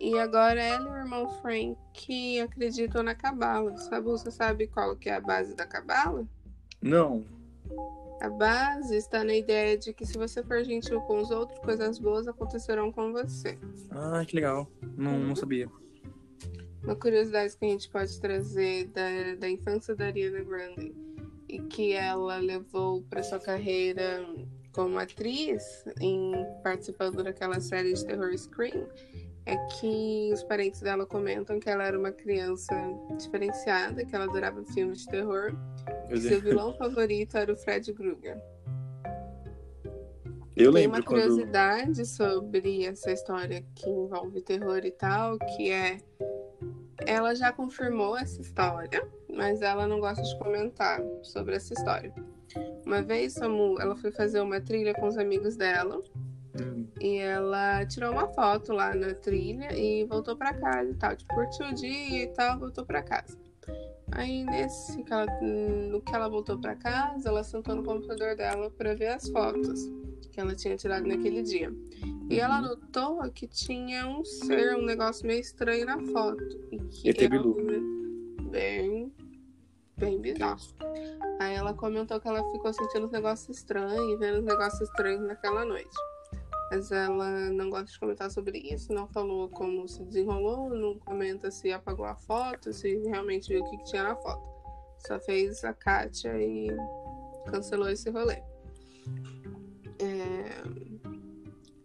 E 0.00 0.18
agora 0.18 0.60
ela 0.60 0.88
e 0.88 0.92
o 0.92 0.96
irmão 0.96 1.28
Frank 1.40 2.40
acreditam 2.40 3.04
na 3.04 3.14
cabala. 3.14 3.76
Sabe, 3.78 4.06
você 4.06 4.32
sabe 4.32 4.66
qual 4.66 4.96
que 4.96 5.08
é 5.08 5.14
a 5.14 5.20
base 5.20 5.54
da 5.54 5.64
cabala? 5.64 6.26
Não. 6.82 7.24
A 8.24 8.30
base 8.30 8.96
está 8.96 9.22
na 9.22 9.34
ideia 9.34 9.76
de 9.76 9.92
que 9.92 10.06
se 10.06 10.16
você 10.16 10.42
for 10.42 10.64
gentil 10.64 10.98
com 11.02 11.20
os 11.20 11.30
outros, 11.30 11.58
coisas 11.58 11.98
boas 11.98 12.26
acontecerão 12.26 12.90
com 12.90 13.12
você. 13.12 13.58
Ah, 13.90 14.24
que 14.26 14.34
legal. 14.36 14.66
Não, 14.96 15.18
não 15.18 15.36
sabia. 15.36 15.68
Uma 16.82 16.96
curiosidade 16.96 17.54
que 17.54 17.66
a 17.66 17.68
gente 17.68 17.86
pode 17.90 18.18
trazer 18.18 18.86
da, 18.86 19.34
da 19.38 19.50
infância 19.50 19.94
da 19.94 20.06
Ariana 20.06 20.42
Grande 20.42 20.94
e 21.46 21.58
que 21.58 21.92
ela 21.92 22.38
levou 22.38 23.02
para 23.10 23.22
sua 23.22 23.38
carreira 23.38 24.26
como 24.72 24.98
atriz, 24.98 25.84
em 26.00 26.32
participando 26.62 27.22
daquela 27.22 27.60
série 27.60 27.92
de 27.92 28.06
terror 28.06 28.32
Scream, 28.38 28.88
é 29.46 29.56
que 29.56 30.30
os 30.32 30.42
parentes 30.42 30.80
dela 30.80 31.04
comentam 31.04 31.60
que 31.60 31.68
ela 31.68 31.84
era 31.84 31.98
uma 31.98 32.10
criança 32.12 32.74
diferenciada, 33.18 34.04
que 34.04 34.14
ela 34.14 34.24
adorava 34.24 34.64
filmes 34.64 35.00
de 35.00 35.08
terror, 35.08 35.54
Meu 36.08 36.16
e 36.16 36.20
seu 36.20 36.40
vilão 36.40 36.74
favorito 36.74 37.36
era 37.36 37.52
o 37.52 37.56
Fred 37.56 37.92
Krueger. 37.92 38.40
Eu 40.56 40.72
Tem 40.72 40.86
uma 40.86 40.98
lembro 40.98 41.04
quando. 41.04 41.20
curiosidade 41.20 42.06
sobre 42.06 42.84
essa 42.86 43.10
história 43.10 43.64
que 43.74 43.90
envolve 43.90 44.40
terror 44.40 44.84
e 44.84 44.90
tal, 44.92 45.36
que 45.38 45.70
é 45.70 45.98
ela 47.06 47.34
já 47.34 47.52
confirmou 47.52 48.16
essa 48.16 48.40
história, 48.40 49.06
mas 49.28 49.60
ela 49.60 49.86
não 49.86 50.00
gosta 50.00 50.22
de 50.22 50.38
comentar 50.38 51.02
sobre 51.22 51.56
essa 51.56 51.74
história. 51.74 52.14
Uma 52.86 53.02
vez, 53.02 53.32
Samu, 53.34 53.80
ela 53.80 53.96
foi 53.96 54.12
fazer 54.12 54.40
uma 54.40 54.60
trilha 54.60 54.94
com 54.94 55.08
os 55.08 55.18
amigos 55.18 55.56
dela 55.56 56.00
Hum, 56.60 56.86
e 57.00 57.18
ela 57.18 57.84
tirou 57.86 58.12
uma 58.12 58.28
foto 58.28 58.72
lá 58.72 58.94
na 58.94 59.14
trilha 59.14 59.76
e 59.76 60.04
voltou 60.04 60.36
pra 60.36 60.54
casa 60.54 60.90
e 60.90 60.94
tal. 60.94 61.16
Tipo, 61.16 61.34
curtiu 61.34 61.66
o 61.66 61.74
dia 61.74 62.22
e 62.24 62.26
tal, 62.28 62.58
voltou 62.58 62.84
pra 62.86 63.02
casa. 63.02 63.36
Aí, 64.12 64.44
nesse 64.44 65.02
que 65.02 65.12
ela, 65.12 65.26
no 65.90 66.00
que 66.00 66.14
ela 66.14 66.28
voltou 66.28 66.58
pra 66.60 66.76
casa, 66.76 67.28
ela 67.28 67.42
sentou 67.42 67.74
no 67.74 67.82
computador 67.82 68.36
dela 68.36 68.70
pra 68.70 68.94
ver 68.94 69.08
as 69.08 69.28
fotos 69.28 69.80
que 70.30 70.38
ela 70.40 70.54
tinha 70.54 70.76
tirado 70.76 71.06
naquele 71.06 71.42
dia. 71.42 71.72
E 72.30 72.38
ela 72.38 72.60
Uhum. 72.60 72.68
notou 72.68 73.30
que 73.32 73.46
tinha 73.48 74.06
um 74.06 74.24
ser, 74.24 74.76
um 74.76 74.84
negócio 74.84 75.26
meio 75.26 75.40
estranho 75.40 75.86
na 75.86 75.98
foto. 75.98 76.42
E 76.70 76.78
que 76.78 77.08
ET 77.08 77.28
Bilu. 77.28 77.56
Bem, 78.50 79.12
bem 79.98 80.20
bizarro. 80.20 80.60
Aí 81.40 81.54
ela 81.54 81.74
comentou 81.74 82.20
que 82.20 82.28
ela 82.28 82.42
ficou 82.52 82.72
sentindo 82.72 83.06
uns 83.06 83.12
negócios 83.12 83.56
estranhos, 83.58 84.18
vendo 84.20 84.38
uns 84.38 84.44
negócios 84.44 84.80
estranhos 84.88 85.26
naquela 85.26 85.64
noite. 85.64 85.96
Mas 86.74 86.90
ela 86.90 87.30
não 87.50 87.70
gosta 87.70 87.92
de 87.92 87.98
comentar 88.00 88.28
sobre 88.32 88.58
isso, 88.58 88.92
não 88.92 89.06
falou 89.06 89.48
como 89.48 89.86
se 89.86 90.02
desenrolou, 90.02 90.70
não 90.70 90.98
comenta 90.98 91.48
se 91.48 91.70
apagou 91.70 92.04
a 92.04 92.16
foto, 92.16 92.72
se 92.72 92.96
realmente 93.06 93.48
viu 93.48 93.62
o 93.62 93.70
que, 93.70 93.76
que 93.76 93.84
tinha 93.84 94.02
na 94.02 94.16
foto. 94.16 94.42
Só 95.06 95.20
fez 95.20 95.62
a 95.62 95.72
Kátia 95.72 96.36
e 96.36 96.66
cancelou 97.46 97.88
esse 97.88 98.10
rolê. 98.10 98.42
É... 100.00 100.64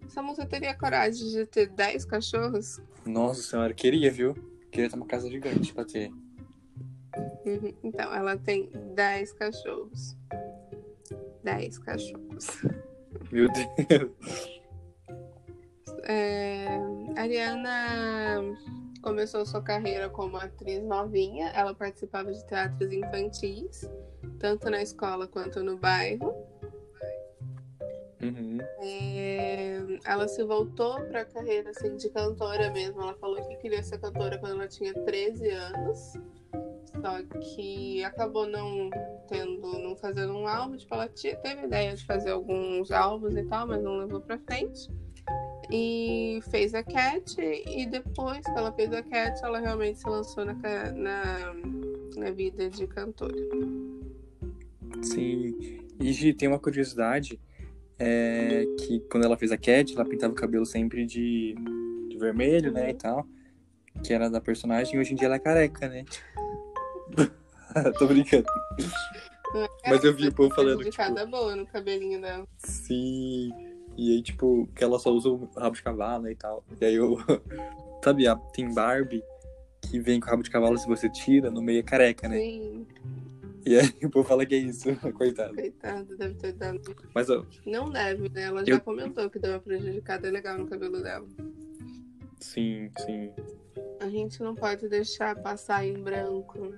Essa 0.08 0.24
moça 0.24 0.43
teria 0.48 0.74
coragem 0.74 1.29
de 1.29 1.46
ter 1.46 1.67
10 1.67 2.05
cachorros? 2.05 2.81
Nossa 3.05 3.43
senhora, 3.43 3.75
queria, 3.75 4.10
viu? 4.10 4.34
Queria 4.72 4.89
ter 4.89 4.96
uma 4.96 5.05
casa 5.05 5.29
gigante 5.29 5.72
pra 5.72 5.86
ter. 5.86 6.10
Uhum. 7.46 7.75
Então, 7.84 8.12
ela 8.12 8.36
tem 8.38 8.72
10 8.96 9.34
cachorros. 9.34 10.17
10 11.43 11.77
cachorros. 11.77 12.48
Meu 13.31 13.48
Deus. 13.51 14.58
É, 16.11 16.65
a 17.15 17.21
Ariana 17.21 18.41
começou 19.03 19.45
sua 19.45 19.61
carreira 19.61 20.09
como 20.09 20.37
atriz 20.37 20.83
novinha. 20.83 21.49
Ela 21.49 21.75
participava 21.75 22.33
de 22.33 22.43
teatros 22.47 22.91
infantis, 22.91 23.87
tanto 24.39 24.71
na 24.71 24.81
escola 24.81 25.27
quanto 25.27 25.63
no 25.63 25.77
bairro. 25.77 26.33
Uhum. 28.23 28.57
É, 28.81 29.77
ela 30.03 30.27
se 30.27 30.43
voltou 30.43 30.99
para 31.01 31.21
a 31.21 31.25
carreira 31.25 31.69
assim, 31.69 31.95
de 31.95 32.09
cantora 32.09 32.71
mesmo. 32.71 32.99
Ela 33.03 33.13
falou 33.13 33.37
que 33.47 33.57
queria 33.57 33.83
ser 33.83 33.99
cantora 33.99 34.39
quando 34.39 34.53
ela 34.53 34.67
tinha 34.67 34.95
13 34.95 35.47
anos. 35.47 36.13
Só 36.99 37.39
que 37.39 38.03
acabou 38.03 38.47
não 38.47 38.89
tendo, 39.27 39.77
não 39.77 39.95
fazendo 39.95 40.33
um 40.33 40.47
álbum. 40.47 40.75
Tipo, 40.75 40.95
ela 40.95 41.07
teve 41.07 41.65
ideia 41.65 41.95
de 41.95 42.03
fazer 42.03 42.31
alguns 42.31 42.89
álbuns 42.91 43.37
e 43.37 43.43
tal, 43.43 43.67
mas 43.67 43.83
não 43.83 43.99
levou 43.99 44.19
pra 44.19 44.39
frente. 44.39 44.89
E 45.71 46.39
fez 46.49 46.73
a 46.73 46.83
Cat, 46.83 47.39
e 47.39 47.85
depois 47.85 48.43
que 48.43 48.51
ela 48.51 48.71
fez 48.71 48.91
a 48.91 49.03
Cat, 49.03 49.39
ela 49.43 49.59
realmente 49.59 49.99
se 49.99 50.09
lançou 50.09 50.43
na, 50.43 50.53
na, 50.53 51.53
na 52.17 52.31
vida 52.31 52.69
de 52.69 52.88
cantora. 52.88 53.35
Sim. 55.03 55.85
E 55.99 56.11
Gi, 56.11 56.33
tem 56.33 56.47
uma 56.47 56.59
curiosidade 56.59 57.39
é 57.99 58.63
que 58.79 59.01
quando 59.11 59.25
ela 59.25 59.38
fez 59.38 59.51
a 59.51 59.57
Cat, 59.57 59.93
ela 59.93 60.05
pintava 60.05 60.31
o 60.31 60.35
cabelo 60.35 60.65
sempre 60.65 61.05
de, 61.05 61.53
de 62.07 62.17
vermelho, 62.17 62.71
né, 62.71 62.91
e 62.91 62.93
tal. 62.93 63.27
Que 64.03 64.13
era 64.13 64.29
da 64.29 64.39
personagem, 64.39 64.95
e 64.95 64.99
hoje 64.99 65.11
em 65.11 65.15
dia 65.17 65.25
ela 65.25 65.35
é 65.35 65.39
careca, 65.39 65.89
né? 65.89 66.05
Tô 67.99 68.07
brincando. 68.07 68.45
É, 69.53 69.89
Mas 69.89 70.03
eu 70.03 70.15
vi 70.15 70.29
o 70.29 70.33
povo 70.33 70.53
falando, 70.55 70.83
De 70.83 70.91
cada 70.91 71.25
boa 71.25 71.55
no 71.55 71.65
cabelinho 71.65 72.21
dela. 72.21 72.47
Sim. 72.59 73.51
E 74.01 74.13
aí, 74.13 74.22
tipo, 74.22 74.65
que 74.74 74.82
ela 74.84 74.98
só 74.98 75.12
usa 75.12 75.27
o 75.29 75.46
rabo 75.58 75.75
de 75.75 75.84
cavalo 75.84 76.24
né, 76.24 76.32
e 76.32 76.36
tal. 76.36 76.63
E 76.79 76.86
aí 76.86 76.96
eu. 76.96 77.18
Sabe, 78.03 78.25
a- 78.27 78.36
tem 78.53 78.74
Barbie 78.74 79.22
que 79.82 80.00
vem 80.00 80.20
com 80.22 80.27
o 80.27 80.29
rabo 80.29 80.41
de 80.44 80.50
cavalo 80.50 80.77
se 80.77 80.88
você 80.88 81.10
tira, 81.10 81.51
no 81.51 81.62
meio 81.62 81.79
é 81.79 81.84
careca, 81.84 82.29
né? 82.29 82.38
Sim, 82.38 82.88
E 83.65 83.75
aí 83.77 83.89
o 84.06 84.10
povo 84.10 84.25
fala 84.27 84.46
que 84.46 84.56
é 84.56 84.58
isso, 84.60 84.88
coitado. 85.18 85.53
coitada, 85.53 86.15
deve 86.15 86.36
ter 86.36 86.53
dado. 86.53 86.79
Mas 87.13 87.29
ó, 87.29 87.44
Não 87.65 87.89
deve, 87.89 88.29
né? 88.29 88.44
Ela 88.44 88.65
já 88.65 88.75
Eu- 88.75 88.79
comentou 88.82 89.29
que 89.29 89.38
deu 89.38 89.51
uma 89.51 89.60
prejudicada 89.60 90.29
legal 90.32 90.58
no 90.58 90.65
cabelo 90.68 91.01
dela. 91.03 91.27
sim, 92.39 92.89
sim. 93.06 93.32
A 94.00 94.08
gente 94.10 94.41
não 94.41 94.56
pode 94.56 94.88
deixar 94.88 95.36
passar 95.36 95.86
em 95.86 96.01
branco 96.01 96.74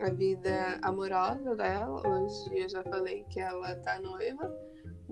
a 0.00 0.08
vida 0.08 0.78
amorosa 0.80 1.54
dela. 1.54 2.00
Hoje 2.08 2.58
eu 2.62 2.68
já 2.68 2.82
falei 2.82 3.24
que 3.28 3.38
ela 3.40 3.74
tá 3.76 4.00
noiva. 4.00 4.50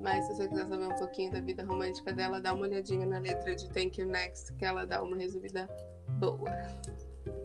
Mas 0.02 0.26
se 0.26 0.34
você 0.34 0.48
quiser 0.48 0.66
saber 0.66 0.86
um 0.86 0.96
pouquinho 0.96 1.30
da 1.30 1.40
vida 1.40 1.64
romântica 1.64 2.12
dela, 2.12 2.40
dá 2.40 2.54
uma 2.54 2.66
olhadinha 2.66 3.06
na 3.06 3.18
letra 3.18 3.54
de 3.54 3.68
Thank 3.70 4.00
You 4.00 4.06
Next, 4.08 4.52
que 4.54 4.64
ela 4.64 4.86
dá 4.86 5.02
uma 5.02 5.16
resumida 5.16 5.68
boa. 6.18 6.50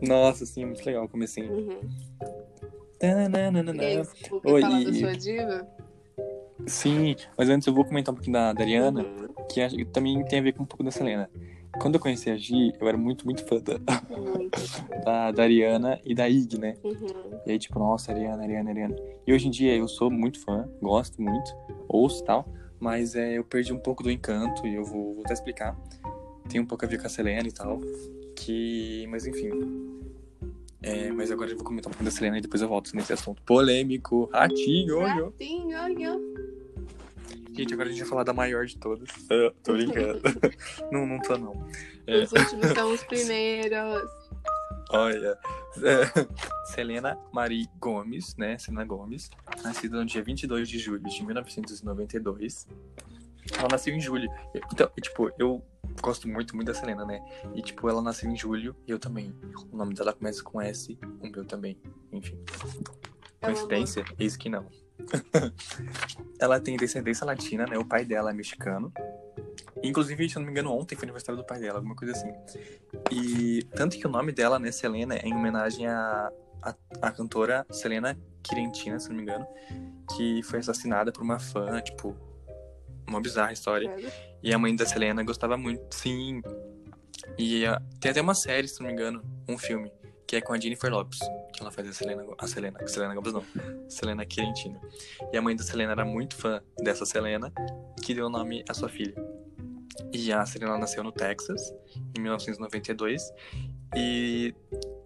Nossa, 0.00 0.46
sim, 0.46 0.64
muito 0.64 0.84
legal 0.84 1.04
o 1.04 1.08
comecinho. 1.08 1.52
Uhum. 1.52 1.80
Aí, 3.00 4.02
quer 4.40 4.50
Oi, 4.50 4.60
falar 4.60 4.84
da 4.84 4.92
sua 4.94 5.12
diva? 5.12 5.68
Sim, 6.66 7.14
mas 7.36 7.48
antes 7.50 7.66
eu 7.66 7.74
vou 7.74 7.84
comentar 7.84 8.12
um 8.12 8.16
pouquinho 8.16 8.34
da, 8.34 8.52
da 8.52 8.62
Ariana, 8.62 9.02
Uhum. 9.02 9.28
que 9.50 9.84
também 9.86 10.24
tem 10.24 10.38
a 10.38 10.42
ver 10.42 10.52
com 10.52 10.62
um 10.62 10.66
pouco 10.66 10.82
da 10.82 10.90
Selena. 10.90 11.30
Quando 11.80 11.94
eu 11.94 12.00
conheci 12.00 12.30
a 12.30 12.36
Gi, 12.36 12.72
eu 12.80 12.88
era 12.88 12.96
muito, 12.96 13.24
muito 13.24 13.44
fã 13.44 13.60
da, 13.60 13.78
da, 15.04 15.30
da 15.30 15.42
Ariana 15.42 16.00
e 16.04 16.14
da 16.14 16.28
Ig, 16.28 16.58
né? 16.58 16.76
Uhum. 16.82 17.40
E 17.46 17.52
aí, 17.52 17.58
tipo, 17.58 17.78
nossa, 17.78 18.12
Ariana, 18.12 18.42
Ariana, 18.42 18.70
Ariana. 18.70 18.96
E 19.26 19.32
hoje 19.32 19.48
em 19.48 19.50
dia 19.50 19.74
eu 19.76 19.86
sou 19.86 20.10
muito 20.10 20.40
fã, 20.40 20.68
gosto 20.80 21.20
muito, 21.20 21.50
ouço 21.88 22.22
e 22.22 22.24
tal, 22.26 22.48
mas 22.80 23.14
é, 23.14 23.38
eu 23.38 23.44
perdi 23.44 23.72
um 23.72 23.78
pouco 23.78 24.02
do 24.02 24.10
encanto 24.10 24.66
e 24.66 24.74
eu 24.74 24.84
vou, 24.84 25.14
vou 25.14 25.22
até 25.24 25.34
explicar. 25.34 25.76
Tem 26.48 26.60
um 26.60 26.66
pouco 26.66 26.84
a 26.84 26.88
ver 26.88 26.98
com 26.98 27.06
a 27.06 27.10
Selena 27.10 27.46
e 27.46 27.52
tal, 27.52 27.80
que... 28.34 29.06
Mas 29.08 29.26
enfim. 29.26 29.50
É, 30.82 31.10
mas 31.10 31.30
agora 31.32 31.50
eu 31.50 31.56
vou 31.56 31.64
comentar 31.64 31.88
um 31.88 31.92
pouco 31.92 32.04
da 32.04 32.10
Selena 32.10 32.38
e 32.38 32.40
depois 32.40 32.62
eu 32.62 32.68
volto 32.68 32.94
nesse 32.94 33.12
assunto 33.12 33.42
polêmico. 33.42 34.30
Ratinho, 34.32 34.98
olho. 34.98 35.24
Ratinho, 35.26 35.82
olho. 35.82 36.65
Gente, 37.56 37.72
agora 37.72 37.88
a 37.88 37.92
gente 37.92 38.00
vai 38.00 38.08
falar 38.08 38.22
da 38.22 38.34
maior 38.34 38.66
de 38.66 38.76
todas. 38.76 39.08
Ah, 39.30 39.52
tô 39.62 39.72
brincando. 39.72 40.20
não, 40.92 41.06
não 41.06 41.18
tô, 41.20 41.38
não. 41.38 41.66
É. 42.06 42.18
Os 42.18 42.32
últimos 42.32 42.66
são 42.66 42.92
os 42.92 43.02
primeiros. 43.04 44.10
Olha, 44.90 45.38
é, 45.82 46.26
Selena 46.72 47.18
Marie 47.32 47.66
Gomes, 47.80 48.36
né? 48.36 48.58
Selena 48.58 48.84
Gomes, 48.84 49.30
nascida 49.64 49.96
no 49.96 50.04
dia 50.04 50.22
22 50.22 50.68
de 50.68 50.78
julho 50.78 51.00
de 51.00 51.24
1992. 51.24 52.68
Ela 53.58 53.68
nasceu 53.70 53.94
em 53.94 54.00
julho. 54.00 54.28
Então, 54.72 54.90
tipo, 55.00 55.32
eu 55.38 55.64
gosto 56.02 56.28
muito, 56.28 56.54
muito 56.54 56.68
da 56.68 56.74
Selena, 56.74 57.06
né? 57.06 57.20
E, 57.54 57.62
tipo, 57.62 57.88
ela 57.88 58.02
nasceu 58.02 58.30
em 58.30 58.36
julho 58.36 58.76
e 58.86 58.90
eu 58.90 58.98
também. 58.98 59.34
O 59.72 59.76
nome 59.76 59.94
dela 59.94 60.12
começa 60.12 60.42
com 60.42 60.60
S, 60.60 60.98
o 61.20 61.26
meu 61.26 61.44
também. 61.44 61.80
Enfim. 62.12 62.38
É 63.40 63.46
Coincidência? 63.46 64.04
Eis 64.18 64.36
que 64.36 64.48
não. 64.48 64.68
ela 66.40 66.60
tem 66.60 66.76
descendência 66.76 67.24
latina, 67.24 67.66
né? 67.66 67.78
O 67.78 67.84
pai 67.84 68.04
dela 68.04 68.30
é 68.30 68.34
mexicano. 68.34 68.92
Inclusive, 69.82 70.28
se 70.28 70.36
eu 70.36 70.40
não 70.40 70.46
me 70.46 70.52
engano, 70.52 70.72
ontem 70.72 70.96
foi 70.96 71.04
aniversário 71.04 71.40
do 71.40 71.46
pai 71.46 71.60
dela, 71.60 71.78
alguma 71.78 71.94
coisa 71.94 72.12
assim. 72.12 72.32
E 73.10 73.62
tanto 73.74 73.98
que 73.98 74.06
o 74.06 74.10
nome 74.10 74.32
dela, 74.32 74.58
né, 74.58 74.72
Selena, 74.72 75.14
é 75.14 75.26
em 75.26 75.34
homenagem 75.34 75.86
à, 75.86 76.30
à, 76.62 76.74
à 77.02 77.10
cantora 77.10 77.66
Selena 77.70 78.18
Quirentina, 78.42 78.98
se 78.98 79.08
não 79.08 79.16
me 79.16 79.22
engano, 79.22 79.46
que 80.14 80.42
foi 80.44 80.60
assassinada 80.60 81.12
por 81.12 81.22
uma 81.22 81.38
fã, 81.38 81.80
tipo, 81.80 82.16
uma 83.06 83.20
bizarra 83.20 83.52
história. 83.52 83.94
E 84.42 84.52
a 84.52 84.58
mãe 84.58 84.74
da 84.74 84.86
Selena 84.86 85.22
gostava 85.22 85.56
muito, 85.56 85.94
sim. 85.94 86.40
E 87.38 87.66
ah, 87.66 87.80
tem 88.00 88.10
até 88.10 88.20
uma 88.20 88.34
série, 88.34 88.68
se 88.68 88.80
não 88.80 88.86
me 88.86 88.92
engano, 88.92 89.22
um 89.48 89.58
filme, 89.58 89.92
que 90.26 90.36
é 90.36 90.40
com 90.40 90.52
a 90.52 90.58
Jennifer 90.58 90.90
Lopes, 90.90 91.18
ela 91.60 91.70
faz 91.70 91.88
a 91.88 91.92
Selena, 91.92 92.24
a 92.38 92.46
Selena, 92.46 92.78
a 92.82 92.86
Selena 92.86 93.14
Gomes 93.14 93.32
não, 93.32 93.44
Selena 93.88 94.24
Quirentina. 94.24 94.80
E 95.32 95.36
a 95.36 95.42
mãe 95.42 95.56
da 95.56 95.62
Selena 95.62 95.92
era 95.92 96.04
muito 96.04 96.36
fã 96.36 96.60
dessa 96.78 97.06
Selena, 97.06 97.52
que 98.02 98.14
deu 98.14 98.26
o 98.26 98.30
nome 98.30 98.64
à 98.68 98.74
sua 98.74 98.88
filha. 98.88 99.14
E 100.12 100.32
a 100.32 100.44
Selena 100.44 100.76
nasceu 100.78 101.02
no 101.02 101.12
Texas, 101.12 101.74
em 102.16 102.20
1992, 102.20 103.22
e 103.96 104.54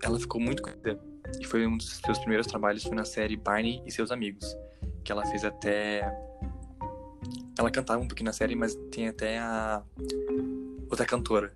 ela 0.03 0.19
ficou 0.19 0.41
muito 0.41 0.63
conhecida. 0.63 0.99
E 1.41 1.45
foi 1.45 1.67
um 1.67 1.77
dos 1.77 2.01
seus 2.05 2.19
primeiros 2.19 2.47
trabalhos, 2.47 2.83
foi 2.83 2.97
na 2.97 3.05
série 3.05 3.37
Barney 3.37 3.83
e 3.87 3.93
seus 3.93 4.11
amigos, 4.11 4.57
que 5.05 5.13
ela 5.13 5.25
fez 5.27 5.45
até 5.45 6.03
ela 7.59 7.71
cantava 7.71 8.01
um 8.01 8.09
pouquinho 8.09 8.27
na 8.27 8.33
série, 8.33 8.57
mas 8.57 8.75
tem 8.91 9.09
até 9.09 9.39
a 9.39 9.83
outra 10.89 11.05
cantora 11.05 11.53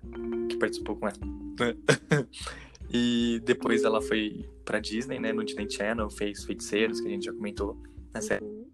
que 0.49 0.55
participou 0.57 0.95
com 0.95 1.07
ela. 1.07 1.17
e 2.95 3.39
depois 3.41 3.83
ela 3.83 4.01
foi 4.01 4.49
pra 4.63 4.79
Disney, 4.79 5.19
né, 5.19 5.33
no 5.33 5.43
Disney 5.43 5.69
Channel, 5.69 6.09
fez 6.09 6.45
Feiticeiros, 6.45 7.01
que 7.01 7.07
a 7.07 7.09
gente 7.09 7.25
já 7.25 7.33
comentou 7.33 7.77
na 8.13 8.21
série. 8.21 8.45
Uhum. 8.45 8.65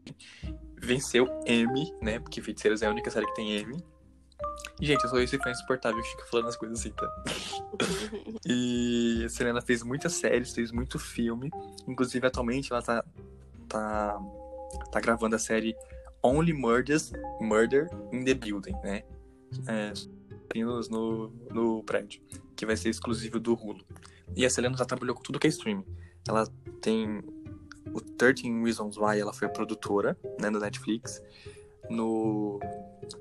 Venceu 0.78 1.28
M, 1.46 1.94
né, 2.02 2.20
porque 2.20 2.42
Feiticeiros 2.42 2.82
é 2.82 2.88
a 2.88 2.92
única 2.92 3.10
série 3.10 3.26
que 3.26 3.36
tem 3.36 3.58
M. 3.58 3.84
E, 4.80 4.86
gente, 4.86 5.04
eu 5.04 5.10
sou 5.10 5.22
esse 5.22 5.38
fã 5.38 5.50
insuportável 5.50 6.02
que 6.02 6.10
fica 6.10 6.26
falando 6.26 6.48
as 6.48 6.56
coisas 6.56 6.80
assim, 6.80 6.92
tá? 6.92 7.24
E 8.46 9.24
a 9.26 9.30
Selena 9.30 9.62
fez 9.62 9.84
muitas 9.84 10.14
séries, 10.14 10.54
fez 10.54 10.72
muito 10.72 10.98
filme. 10.98 11.50
Inclusive, 11.88 12.26
atualmente, 12.26 12.72
ela 12.72 12.82
tá, 12.82 13.04
tá, 13.68 14.20
tá 14.92 15.00
gravando 15.00 15.36
a 15.36 15.40
série 15.40 15.76
Only 16.24 16.54
Murders, 16.54 17.12
Murder 17.40 17.90
in 18.12 18.24
the 18.24 18.34
Building, 18.34 18.76
né? 18.84 19.04
É, 19.68 19.94
no, 20.60 20.82
no, 20.82 21.28
no 21.52 21.84
prédio, 21.84 22.22
que 22.56 22.66
vai 22.66 22.76
ser 22.76 22.90
exclusivo 22.90 23.40
do 23.40 23.54
Hulu. 23.54 23.86
E 24.36 24.46
a 24.46 24.50
Selena 24.50 24.78
já 24.78 24.86
trabalhou 24.86 25.16
com 25.16 25.22
tudo 25.22 25.40
que 25.40 25.48
é 25.48 25.50
streaming. 25.50 25.86
Ela 26.28 26.48
tem 26.82 27.22
o 27.94 28.00
13 28.00 28.64
Reasons 28.64 28.98
Why, 28.98 29.20
ela 29.20 29.34
foi 29.34 29.48
a 29.48 29.52
produtora, 29.52 30.18
né, 30.40 30.50
no 30.50 30.60
Netflix. 30.60 31.22
No 31.90 32.60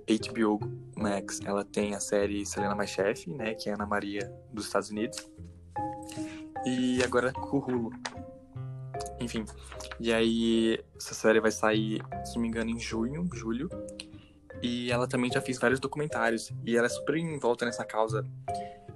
HBO 0.07 0.61
Max, 0.97 1.41
ela 1.45 1.65
tem 1.65 1.95
a 1.95 2.01
série 2.01 2.47
Selena 2.47 2.75
Mais 2.75 2.91
Chefe, 2.91 3.31
né, 3.31 3.55
que 3.55 3.69
é 3.69 3.73
a 3.73 3.75
Ana 3.75 3.87
Maria 3.87 4.33
dos 4.53 4.67
Estados 4.67 4.91
Unidos. 4.91 5.29
E 6.65 7.03
agora 7.03 7.33
com 7.33 7.57
o 7.57 7.61
Hulu. 7.61 7.91
Enfim, 9.19 9.45
e 9.99 10.13
aí 10.13 10.79
essa 10.97 11.15
série 11.15 11.41
vai 11.41 11.51
sair, 11.51 12.03
se 12.25 12.35
não 12.35 12.43
me 12.43 12.49
engano, 12.49 12.71
em 12.71 12.79
junho, 12.79 13.29
julho. 13.33 13.69
E 14.63 14.91
ela 14.93 15.09
também 15.09 15.31
já 15.33 15.41
fez 15.41 15.59
vários 15.59 15.81
documentários. 15.81 16.53
E 16.65 16.77
ela 16.77 16.87
é 16.87 16.91
super 16.91 17.17
em 17.17 17.39
volta 17.39 17.65
nessa 17.65 17.85
causa 17.85 18.27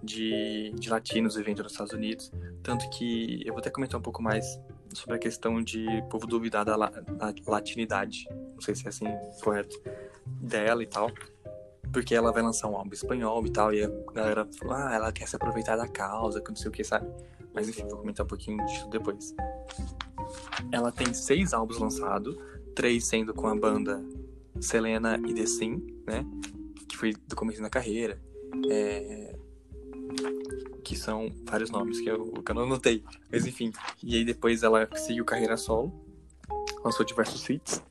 de, 0.05 0.71
de 0.79 0.91
latinos 0.91 1.37
vivendo 1.37 1.63
nos 1.63 1.73
Estados 1.73 1.93
Unidos. 1.93 2.31
Tanto 2.63 2.89
que 2.91 3.43
eu 3.45 3.53
vou 3.53 3.61
até 3.61 3.71
comentar 3.71 3.99
um 3.99 4.03
pouco 4.03 4.23
mais 4.23 4.59
sobre 4.93 5.17
a 5.17 5.19
questão 5.19 5.63
de 5.63 5.87
povo 6.11 6.27
duvidar 6.27 6.65
da, 6.65 6.77
da 6.77 7.35
latinidade, 7.47 8.27
não 8.31 8.61
sei 8.61 8.75
se 8.75 8.87
é 8.87 8.89
assim 8.89 9.07
correto, 9.43 9.81
dela 10.27 10.83
e 10.83 10.87
tal. 10.87 11.11
Porque 11.93 12.15
ela 12.15 12.33
vai 12.33 12.43
lançar 12.43 12.69
um 12.69 12.77
álbum 12.77 12.93
espanhol 12.93 13.47
e 13.47 13.51
tal, 13.51 13.73
e 13.73 13.85
a 13.85 13.91
galera 14.13 14.49
falou, 14.59 14.75
ah, 14.75 14.93
ela 14.95 15.13
quer 15.13 15.29
se 15.29 15.37
aproveitar 15.37 15.77
da 15.77 15.87
causa, 15.87 16.41
que 16.41 16.49
não 16.49 16.57
sei 16.57 16.69
o 16.69 16.73
que, 16.73 16.83
sabe? 16.83 17.09
Mas 17.53 17.69
enfim, 17.69 17.87
vou 17.89 17.99
comentar 17.99 18.27
um 18.27 18.29
pouquinho 18.29 18.65
disso 18.67 18.89
depois. 18.91 19.35
Ela 20.73 20.91
tem 20.91 21.15
seis 21.15 21.53
álbuns 21.55 21.79
lançados, 21.79 22.37
três 22.75 23.07
sendo 23.07 23.33
com 23.33 23.47
a 23.47 23.55
banda 23.55 24.05
Selena 24.61 25.21
e 25.25 25.35
The 25.35 25.47
Sim, 25.47 25.87
né? 26.05 26.27
Que 26.89 26.97
foi 26.97 27.13
do 27.29 27.37
começo 27.37 27.63
da 27.63 27.71
carreira. 27.71 28.21
É... 28.69 29.34
São 31.05 31.31
vários 31.45 31.71
nomes 31.71 32.01
que 32.01 32.09
eu, 32.09 32.33
que 32.33 32.51
eu 32.51 32.55
não 32.55 32.63
anotei. 32.63 33.05
Mas 33.31 33.47
enfim. 33.47 33.71
E 34.03 34.17
aí 34.17 34.25
depois 34.25 34.63
ela 34.63 34.89
seguiu 34.97 35.23
carreira 35.23 35.55
solo. 35.57 35.93
Lançou 36.83 37.05
diversos 37.05 37.47
hits. 37.47 37.83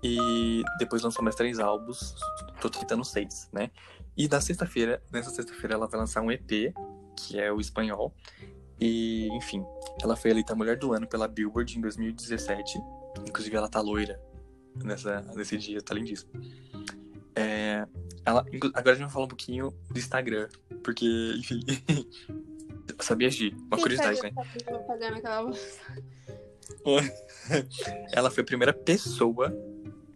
E 0.00 0.62
depois 0.78 1.02
lançou 1.02 1.24
mais 1.24 1.34
três 1.34 1.58
álbuns. 1.58 2.14
Tô 2.60 2.70
tentando 2.70 3.04
seis, 3.04 3.48
né? 3.52 3.70
E 4.16 4.28
na 4.28 4.40
sexta-feira, 4.40 5.02
nessa 5.10 5.30
sexta-feira, 5.30 5.74
ela 5.74 5.88
vai 5.88 5.98
lançar 5.98 6.22
um 6.22 6.30
EP, 6.30 6.72
que 7.16 7.40
é 7.40 7.52
o 7.52 7.60
espanhol. 7.60 8.14
E, 8.80 9.28
enfim, 9.32 9.64
ela 10.00 10.14
foi 10.14 10.30
eleita 10.30 10.54
Mulher 10.54 10.78
do 10.78 10.92
Ano 10.92 11.08
pela 11.08 11.26
Billboard 11.26 11.78
em 11.78 11.80
2017. 11.80 12.78
Inclusive, 13.26 13.56
ela 13.56 13.68
tá 13.68 13.80
loira 13.80 14.20
nessa, 14.76 15.20
nesse 15.34 15.56
dia, 15.56 15.82
tá 15.82 15.94
lindíssima. 15.94 16.30
É, 17.34 17.86
ela, 18.24 18.44
agora 18.74 18.90
a 18.90 18.94
gente 18.94 19.04
vai 19.04 19.10
falar 19.10 19.24
um 19.24 19.28
pouquinho 19.28 19.74
do 19.90 19.98
Instagram, 19.98 20.48
porque, 20.84 21.34
enfim. 21.38 21.60
sabia 23.02 23.28
agir. 23.28 23.54
Uma 23.54 23.76
Quem 23.76 23.82
curiosidade, 23.82 24.16
sabe 24.16 24.34
né? 24.34 25.42
bolsa? 25.42 25.80
ela 28.12 28.30
foi 28.30 28.42
a 28.42 28.46
primeira 28.46 28.72
pessoa 28.72 29.54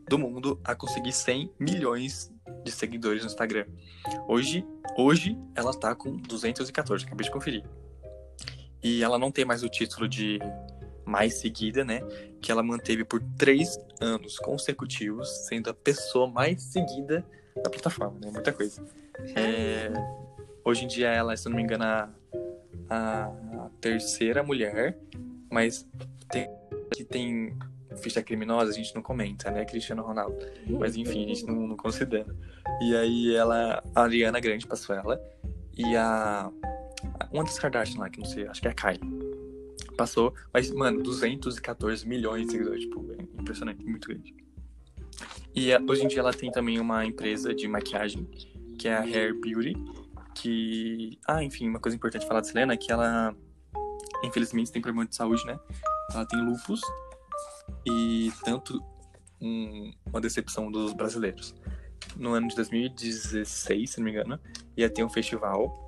do 0.09 0.19
mundo 0.19 0.61
a 0.65 0.75
conseguir 0.75 1.13
100 1.13 1.53
milhões 1.59 2.33
de 2.65 2.71
seguidores 2.71 3.23
no 3.23 3.29
Instagram. 3.29 3.67
Hoje, 4.29 4.65
hoje 4.97 5.37
ela 5.55 5.73
tá 5.73 5.95
com 5.95 6.17
214, 6.17 7.05
acabei 7.05 7.25
de 7.25 7.31
conferir. 7.31 7.65
E 8.83 9.03
ela 9.03 9.19
não 9.19 9.31
tem 9.33 9.45
mais 9.45 9.63
o 9.63 9.69
título 9.69 10.09
de 10.09 10.39
mais 11.05 11.35
seguida, 11.35 11.85
né? 11.85 12.01
Que 12.41 12.53
ela 12.53 12.63
manteve 12.63 13.05
por 13.05 13.21
três 13.37 13.79
anos 14.01 14.39
consecutivos, 14.39 15.29
sendo 15.47 15.71
a 15.71 15.75
pessoa 15.75 16.29
mais 16.29 16.63
seguida 16.63 17.25
da 17.63 17.71
plataforma, 17.71 18.19
né? 18.21 18.31
Muita 18.31 18.53
coisa. 18.53 18.85
É, 19.35 19.91
hoje 20.65 20.85
em 20.85 20.89
dia 20.89 21.09
ela, 21.09 21.37
se 21.37 21.47
eu 21.49 21.51
não 21.51 21.57
me 21.57 21.63
engano, 21.63 21.85
a, 22.89 23.69
terceira 23.81 24.43
mulher, 24.43 24.99
mas 25.51 25.87
tem, 26.31 26.49
que 26.93 27.05
tem 27.05 27.57
ficha 27.97 28.23
criminosa, 28.23 28.71
a 28.71 28.75
gente 28.75 28.95
não 28.95 29.03
comenta, 29.03 29.51
né? 29.51 29.65
Cristiano 29.65 30.03
Ronaldo. 30.03 30.37
Mas 30.79 30.97
enfim, 30.97 31.25
a 31.25 31.29
gente 31.29 31.47
não, 31.47 31.69
não 31.69 31.77
considera. 31.77 32.35
E 32.81 32.95
aí 32.97 33.35
ela, 33.35 33.83
a 33.95 34.03
Ariana 34.03 34.41
Grande 34.41 34.67
passou 34.67 34.95
ela. 34.95 35.21
E 35.77 35.97
a. 35.97 36.51
Uma 37.33 37.45
das 37.45 37.59
Kardashian 37.59 38.01
lá, 38.01 38.11
que 38.11 38.19
não 38.19 38.27
sei, 38.27 38.47
acho 38.47 38.61
que 38.61 38.69
é 38.69 38.71
a 38.71 38.75
Kylie. 38.75 39.27
Passou, 39.97 40.35
mas, 40.53 40.71
mano, 40.71 41.03
214 41.03 42.07
milhões 42.07 42.47
de 42.47 42.53
seguidores, 42.53 42.83
tipo, 42.83 43.05
é 43.13 43.41
impressionante, 43.41 43.85
muito 43.85 44.09
grande. 44.09 44.35
E 45.55 45.73
a- 45.73 45.81
hoje 45.89 46.05
em 46.05 46.09
dia 46.09 46.21
ela 46.21 46.33
tem 46.33 46.51
também 46.51 46.79
uma 46.79 47.05
empresa 47.07 47.55
de 47.55 47.67
maquiagem, 47.67 48.25
que 48.79 48.89
é 48.89 48.95
a 48.95 49.01
Hair 49.01 49.35
Beauty, 49.41 49.75
que... 50.41 51.19
Ah, 51.27 51.43
enfim, 51.43 51.69
uma 51.69 51.81
coisa 51.81 51.97
importante 51.97 52.27
falar 52.27 52.41
da 52.41 52.47
Selena 52.47 52.75
é 52.75 52.77
que 52.77 52.91
ela, 52.93 53.35
infelizmente, 54.23 54.71
tem 54.73 54.81
problema 54.83 55.09
de 55.09 55.15
saúde, 55.17 55.45
né? 55.47 55.59
Ela 56.13 56.25
tem 56.27 56.41
lupus 56.45 56.81
e 57.87 58.33
tanto 58.45 58.83
um- 59.41 59.93
uma 60.07 60.21
decepção 60.21 60.71
dos 60.71 60.93
brasileiros. 60.93 61.55
No 62.17 62.33
ano 62.35 62.49
de 62.49 62.55
2016, 62.57 63.91
se 63.91 63.99
não 63.99 64.05
me 64.05 64.11
engano, 64.13 64.39
ia 64.77 64.89
ter 64.89 65.03
um 65.05 65.09
festival 65.09 65.83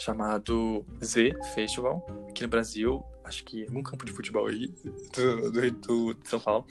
chamado 0.00 0.84
Z 1.02 1.32
Festival, 1.54 2.04
aqui 2.28 2.42
no 2.42 2.48
Brasil, 2.48 3.02
acho 3.24 3.44
que 3.44 3.60
em 3.62 3.66
algum 3.68 3.82
campo 3.82 4.04
de 4.04 4.12
futebol 4.12 4.46
aí, 4.46 4.68
do, 5.14 5.50
do, 5.50 5.70
do- 5.70 6.14
de 6.14 6.28
São 6.28 6.40
Paulo, 6.40 6.66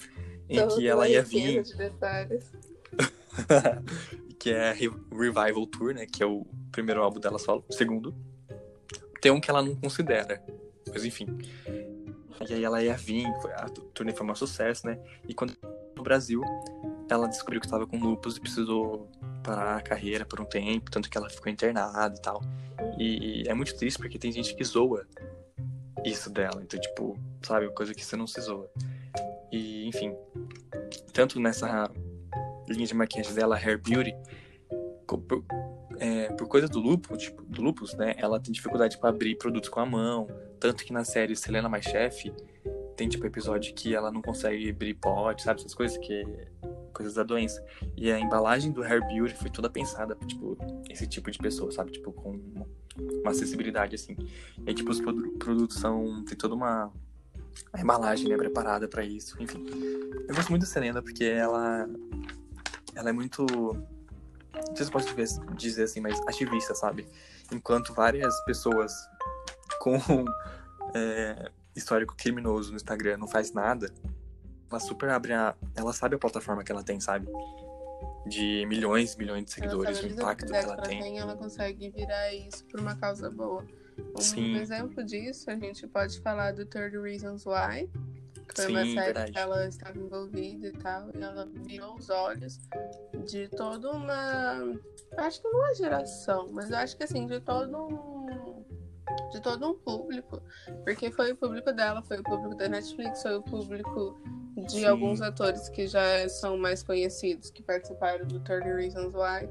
em 0.50 0.68
Tô 0.68 0.76
que 0.76 0.88
ela 0.88 1.08
ia 1.08 1.24
vir, 1.24 1.64
de 1.64 1.76
detalhes. 1.78 2.52
que 4.42 4.50
é 4.50 4.74
Re- 4.74 4.90
Revival 5.12 5.68
Tour, 5.68 5.94
né, 5.94 6.08
que 6.08 6.24
é 6.24 6.26
o 6.26 6.48
primeiro 6.72 7.04
álbum 7.04 7.20
dela 7.20 7.38
solo, 7.38 7.64
o 7.70 7.74
segundo. 7.74 8.12
Tem 9.22 9.32
um 9.32 9.40
que 9.40 9.52
ela 9.52 9.62
não 9.62 9.76
considera, 9.76 10.44
mas 10.92 11.06
enfim. 11.06 11.28
E 12.50 12.54
aí 12.56 12.64
ela 12.64 12.82
ia 12.82 12.98
vir, 12.98 13.28
a 13.54 13.70
turnê 13.94 14.12
foi 14.14 14.26
um 14.26 14.34
sucesso, 14.34 14.88
né, 14.88 15.00
e 15.30 15.34
quando 15.36 15.56
no 15.96 16.02
Brasil, 16.02 16.42
ela 17.08 17.28
descobriu 17.28 17.62
que 17.62 17.68
estava 17.68 17.86
com 17.86 17.98
lupus 17.98 18.38
e 18.38 18.42
precisou 18.42 19.08
parar 19.44 19.78
a 19.78 19.82
carreira 19.82 20.26
por 20.26 20.42
um 20.42 20.46
tempo, 20.46 20.90
tanto 20.90 21.08
que 21.08 21.16
ela 21.16 21.30
ficou 21.30 21.52
internada 21.52 22.16
e 22.16 22.22
tal. 22.22 22.42
E 22.98 23.44
é 23.48 23.54
muito 23.54 23.78
triste 23.78 24.00
porque 24.00 24.18
tem 24.18 24.32
gente 24.32 24.56
que 24.56 24.64
zoa 24.64 25.06
isso 26.04 26.32
dela. 26.32 26.64
Então, 26.64 26.80
tipo, 26.80 27.16
sabe, 27.44 27.70
coisa 27.74 27.94
que 27.94 28.04
você 28.04 28.16
não 28.16 28.26
se 28.26 28.42
zoa. 28.42 28.68
E, 29.52 29.86
enfim, 29.88 30.16
tanto 31.14 31.40
nessa 31.40 31.92
linha 32.72 32.88
de 32.88 32.94
maquiagem 32.94 33.34
dela, 33.34 33.56
Hair 33.56 33.82
Beauty, 33.82 34.16
por, 35.06 35.44
é, 36.00 36.32
por 36.34 36.48
coisa 36.48 36.68
do 36.68 36.80
lupus, 36.80 37.24
tipo, 37.24 37.44
do 37.44 37.62
lupus, 37.62 37.94
né, 37.94 38.16
ela 38.18 38.40
tem 38.40 38.52
dificuldade 38.52 38.98
para 38.98 39.10
abrir 39.10 39.36
produtos 39.38 39.70
com 39.70 39.80
a 39.80 39.86
mão. 39.86 40.28
Tanto 40.60 40.84
que 40.84 40.94
na 40.94 41.04
série 41.04 41.36
Selena 41.36 41.68
Mais 41.68 41.86
Chef, 41.86 42.32
tem, 42.96 43.10
tipo, 43.10 43.26
episódio 43.26 43.74
que 43.74 43.96
ela 43.96 44.12
não 44.12 44.22
consegue 44.22 44.70
abrir 44.70 44.94
pote, 44.94 45.44
sabe, 45.44 45.60
essas 45.60 45.74
coisas 45.74 45.98
que 45.98 46.24
coisas 46.94 47.16
da 47.16 47.24
doença. 47.24 47.64
E 47.98 48.12
a 48.12 48.20
embalagem 48.20 48.72
do 48.72 48.84
Hair 48.84 49.06
Beauty 49.08 49.34
foi 49.34 49.50
toda 49.50 49.70
pensada 49.70 50.16
pra, 50.16 50.28
tipo, 50.28 50.58
esse 50.90 51.08
tipo 51.08 51.32
de 51.32 51.40
pessoa, 51.40 51.72
sabe? 51.72 51.92
Tipo, 51.92 52.12
com 52.12 52.40
uma 52.96 53.32
acessibilidade, 53.32 53.96
assim. 53.96 54.16
E 54.68 54.74
tipo, 54.74 54.92
os 54.92 55.00
produ- 55.00 55.32
produtos 55.40 55.78
são... 55.78 56.24
Tem 56.26 56.38
toda 56.38 56.54
uma... 56.54 56.92
A 57.74 57.82
embalagem, 57.82 58.28
né? 58.30 58.38
Preparada 58.38 58.88
pra 58.88 59.04
isso, 59.04 59.42
enfim. 59.42 59.66
Eu 60.28 60.36
gosto 60.36 60.50
muito 60.50 60.62
da 60.62 60.68
Selena 60.68 61.02
porque 61.02 61.24
ela... 61.24 61.90
Ela 62.96 63.10
é 63.10 63.14
muito... 63.14 63.46
Não 63.46 64.76
sei 64.76 64.86
se 64.86 64.92
pode 64.92 65.06
dizer- 65.14 65.46
dizer 65.56 65.84
assim, 65.84 66.02
mas 66.02 66.20
ativista, 66.28 66.76
sabe? 66.76 67.08
Enquanto 67.52 67.94
várias 67.94 68.40
pessoas 68.46 68.94
com 69.80 69.98
é, 70.94 71.52
histórico 71.76 72.16
criminoso 72.16 72.72
no 72.72 72.76
Instagram 72.76 73.18
não 73.18 73.28
faz 73.28 73.54
nada, 73.54 73.94
ela 74.70 74.80
super 74.80 75.10
abre 75.10 75.34
a. 75.34 75.56
Ela 75.76 75.94
sabe 75.94 76.16
a 76.16 76.20
plataforma 76.20 76.64
que 76.64 76.72
ela 76.72 76.84
tem, 76.84 77.00
sabe? 77.00 77.28
De 78.26 78.66
milhões 78.68 79.14
e 79.14 79.18
milhões 79.18 79.46
de 79.46 79.52
seguidores, 79.52 80.02
o 80.02 80.08
impacto 80.08 80.46
que 80.48 80.56
ela 80.56 80.78
tem. 80.78 81.18
ela 81.18 81.36
consegue 81.36 81.90
virar 81.90 82.34
isso 82.34 82.66
por 82.66 82.80
uma 82.80 82.96
causa 82.96 83.30
boa. 83.30 83.66
Um 84.18 84.22
Sim. 84.22 84.56
exemplo 84.56 85.04
disso, 85.04 85.50
a 85.50 85.56
gente 85.56 85.86
pode 85.88 86.20
falar 86.22 86.54
do 86.54 86.66
Third 86.66 86.98
Reasons 86.98 87.46
Why, 87.46 87.90
foi 88.56 88.66
Sim, 88.66 88.72
uma 88.72 88.86
série 88.86 88.96
verdade. 88.96 89.32
que 89.32 89.38
ela 89.40 89.68
estava 89.68 89.98
envolvida 89.98 90.68
e 90.68 90.72
tal, 90.74 91.10
e 91.14 91.22
ela 91.22 91.46
virou 91.46 91.96
os 91.96 92.10
olhos 92.10 92.60
de 93.26 93.48
toda 93.50 93.92
uma. 93.92 94.80
Acho 95.18 95.42
que 95.42 95.48
não 95.50 95.68
é 95.68 95.74
geração, 95.74 96.50
mas 96.52 96.72
eu 96.72 96.78
acho 96.78 96.98
que 96.98 97.04
assim, 97.04 97.26
de 97.28 97.40
todo 97.40 97.78
um. 97.78 98.66
De 99.32 99.42
todo 99.42 99.70
um 99.70 99.74
público. 99.74 100.42
Porque 100.84 101.12
foi 101.12 101.32
o 101.32 101.36
público 101.36 101.72
dela, 101.74 102.02
foi 102.02 102.20
o 102.20 102.24
público 102.24 102.56
da 102.56 102.70
Netflix, 102.70 103.22
foi 103.22 103.36
o 103.36 103.42
público 103.42 104.22
de 104.56 104.72
Sim. 104.72 104.86
alguns 104.86 105.22
atores 105.22 105.70
que 105.70 105.88
já 105.88 106.28
são 106.30 106.58
mais 106.58 106.84
conhecidos, 106.84 107.50
que 107.50 107.64
participaram 107.64 108.26
do 108.26 108.40
30 108.40 108.66
Reasons 108.76 109.14
Why. 109.14 109.50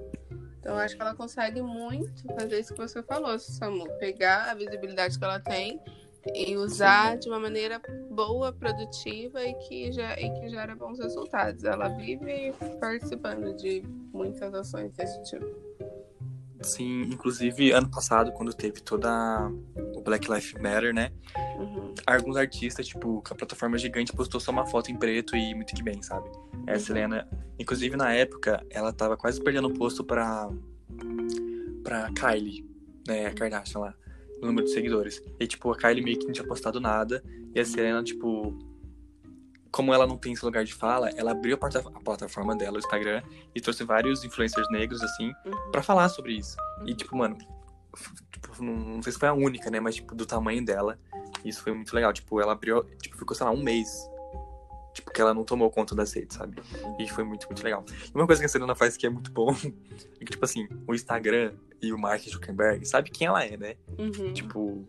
Então 0.61 0.77
acho 0.77 0.95
que 0.95 1.03
ela 1.03 1.15
consegue 1.15 1.63
muito 1.63 2.27
fazer 2.35 2.61
isso 2.61 2.75
que 2.75 2.81
você 2.81 3.03
falou, 3.03 3.39
Samu. 3.39 3.89
Pegar 3.99 4.51
a 4.51 4.55
visibilidade 4.55 5.19
que 5.19 5.25
ela 5.25 5.41
tem 5.41 5.81
e 6.35 6.57
usar 6.57 7.17
de 7.17 7.29
uma 7.29 7.41
maneira 7.41 7.81
boa, 8.11 8.53
produtiva 8.53 9.43
e 9.45 9.55
que, 9.55 9.93
já, 9.93 10.15
e 10.15 10.31
que 10.41 10.49
gera 10.49 10.75
bons 10.75 10.99
resultados. 10.99 11.65
Ela 11.65 11.89
vive 11.89 12.53
participando 12.79 13.57
de 13.57 13.83
muitas 14.13 14.53
ações 14.55 14.93
desse 14.93 15.23
tipo. 15.25 15.47
Sim, 16.63 17.03
inclusive 17.05 17.73
ano 17.73 17.91
passado, 17.91 18.33
quando 18.33 18.53
teve 18.53 18.83
toda 18.83 19.51
o 19.95 20.03
Black 20.03 20.31
Lives 20.31 20.53
Matter, 20.61 20.95
né? 20.95 21.11
Uhum. 21.59 21.95
Alguns 22.07 22.37
artistas, 22.37 22.87
tipo, 22.87 23.23
com 23.23 23.35
a 23.35 23.37
plataforma 23.37 23.79
gigante 23.79 24.13
postou 24.13 24.39
só 24.39 24.51
uma 24.51 24.67
foto 24.67 24.91
em 24.91 24.97
preto 24.97 25.35
e 25.35 25.55
muito 25.55 25.75
que 25.75 25.83
bem, 25.83 26.03
sabe? 26.03 26.29
Uhum. 26.69 26.79
Selena, 26.79 27.27
inclusive 27.59 27.97
na 27.97 28.13
época, 28.13 28.65
ela 28.69 28.93
tava 28.93 29.17
quase 29.17 29.43
perdendo 29.43 29.69
o 29.69 29.75
posto 29.75 30.05
pra, 30.05 30.51
pra 31.83 32.11
Kylie, 32.13 32.69
né? 33.09 33.27
A 33.27 33.33
Kardashian 33.33 33.81
lá, 33.81 33.95
no 34.41 34.49
número 34.49 34.67
de 34.67 34.73
seguidores. 34.73 35.23
E, 35.39 35.47
tipo, 35.47 35.71
a 35.73 35.77
Kylie 35.77 36.03
meio 36.03 36.19
que 36.19 36.25
não 36.27 36.33
tinha 36.33 36.47
postado 36.47 36.81
nada. 36.81 37.23
E 37.55 37.61
a 37.61 37.65
Selena, 37.65 38.03
tipo, 38.03 38.57
como 39.71 39.95
ela 39.95 40.07
não 40.07 40.17
tem 40.17 40.33
esse 40.33 40.45
lugar 40.45 40.65
de 40.65 40.75
fala, 40.75 41.11
ela 41.11 41.31
abriu 41.33 41.55
a, 41.55 41.59
plata- 41.59 41.79
a 41.95 42.01
plataforma 42.01 42.57
dela, 42.57 42.77
o 42.77 42.79
Instagram, 42.79 43.23
e 43.55 43.61
trouxe 43.61 43.85
vários 43.85 44.25
influencers 44.25 44.67
negros, 44.71 45.03
assim, 45.03 45.33
Uhum. 45.47 45.71
pra 45.71 45.83
falar 45.83 46.09
sobre 46.09 46.33
isso. 46.33 46.57
E, 46.87 46.95
tipo, 46.95 47.17
mano, 47.17 47.37
tipo, 48.33 48.63
não, 48.63 48.75
não 48.75 49.03
sei 49.03 49.13
se 49.13 49.19
foi 49.19 49.29
a 49.29 49.33
única, 49.33 49.71
né? 49.71 49.79
Mas, 49.81 49.97
tipo, 49.97 50.15
do 50.15 50.27
tamanho 50.27 50.65
dela. 50.65 50.99
Isso 51.45 51.63
foi 51.63 51.73
muito 51.73 51.95
legal. 51.95 52.13
Tipo, 52.13 52.41
ela 52.41 52.53
abriu, 52.53 52.83
tipo, 53.01 53.17
ficou, 53.17 53.35
sei 53.37 53.47
lá, 53.47 53.53
um 53.53 53.63
mês. 53.63 53.89
Tipo, 54.93 55.13
que 55.13 55.21
ela 55.21 55.33
não 55.33 55.45
tomou 55.45 55.71
conta 55.71 55.95
das 55.95 56.13
redes, 56.13 56.37
sabe? 56.37 56.61
E 56.99 57.09
foi 57.09 57.23
muito, 57.23 57.47
muito 57.47 57.63
legal. 57.63 57.85
E 58.13 58.17
uma 58.17 58.27
coisa 58.27 58.43
que 58.43 58.47
a 58.47 58.49
Selena 58.49 58.75
faz 58.75 58.97
que 58.97 59.07
é 59.07 59.11
muito 59.11 59.31
bom 59.31 59.51
é 60.21 60.25
que, 60.25 60.33
tipo 60.33 60.45
assim, 60.45 60.69
o 60.87 60.93
Instagram 60.95 61.53
e 61.83 61.93
o 61.93 61.99
Mark 61.99 62.23
Zuckerberg, 62.23 62.85
sabe 62.87 63.11
quem 63.11 63.27
ela 63.27 63.45
é, 63.45 63.57
né? 63.57 63.75
Uhum. 63.99 64.33
Tipo. 64.33 64.87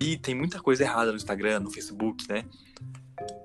E 0.00 0.18
tem 0.18 0.34
muita 0.34 0.60
coisa 0.60 0.82
errada 0.82 1.10
no 1.10 1.16
Instagram, 1.16 1.60
no 1.60 1.70
Facebook, 1.70 2.28
né? 2.28 2.44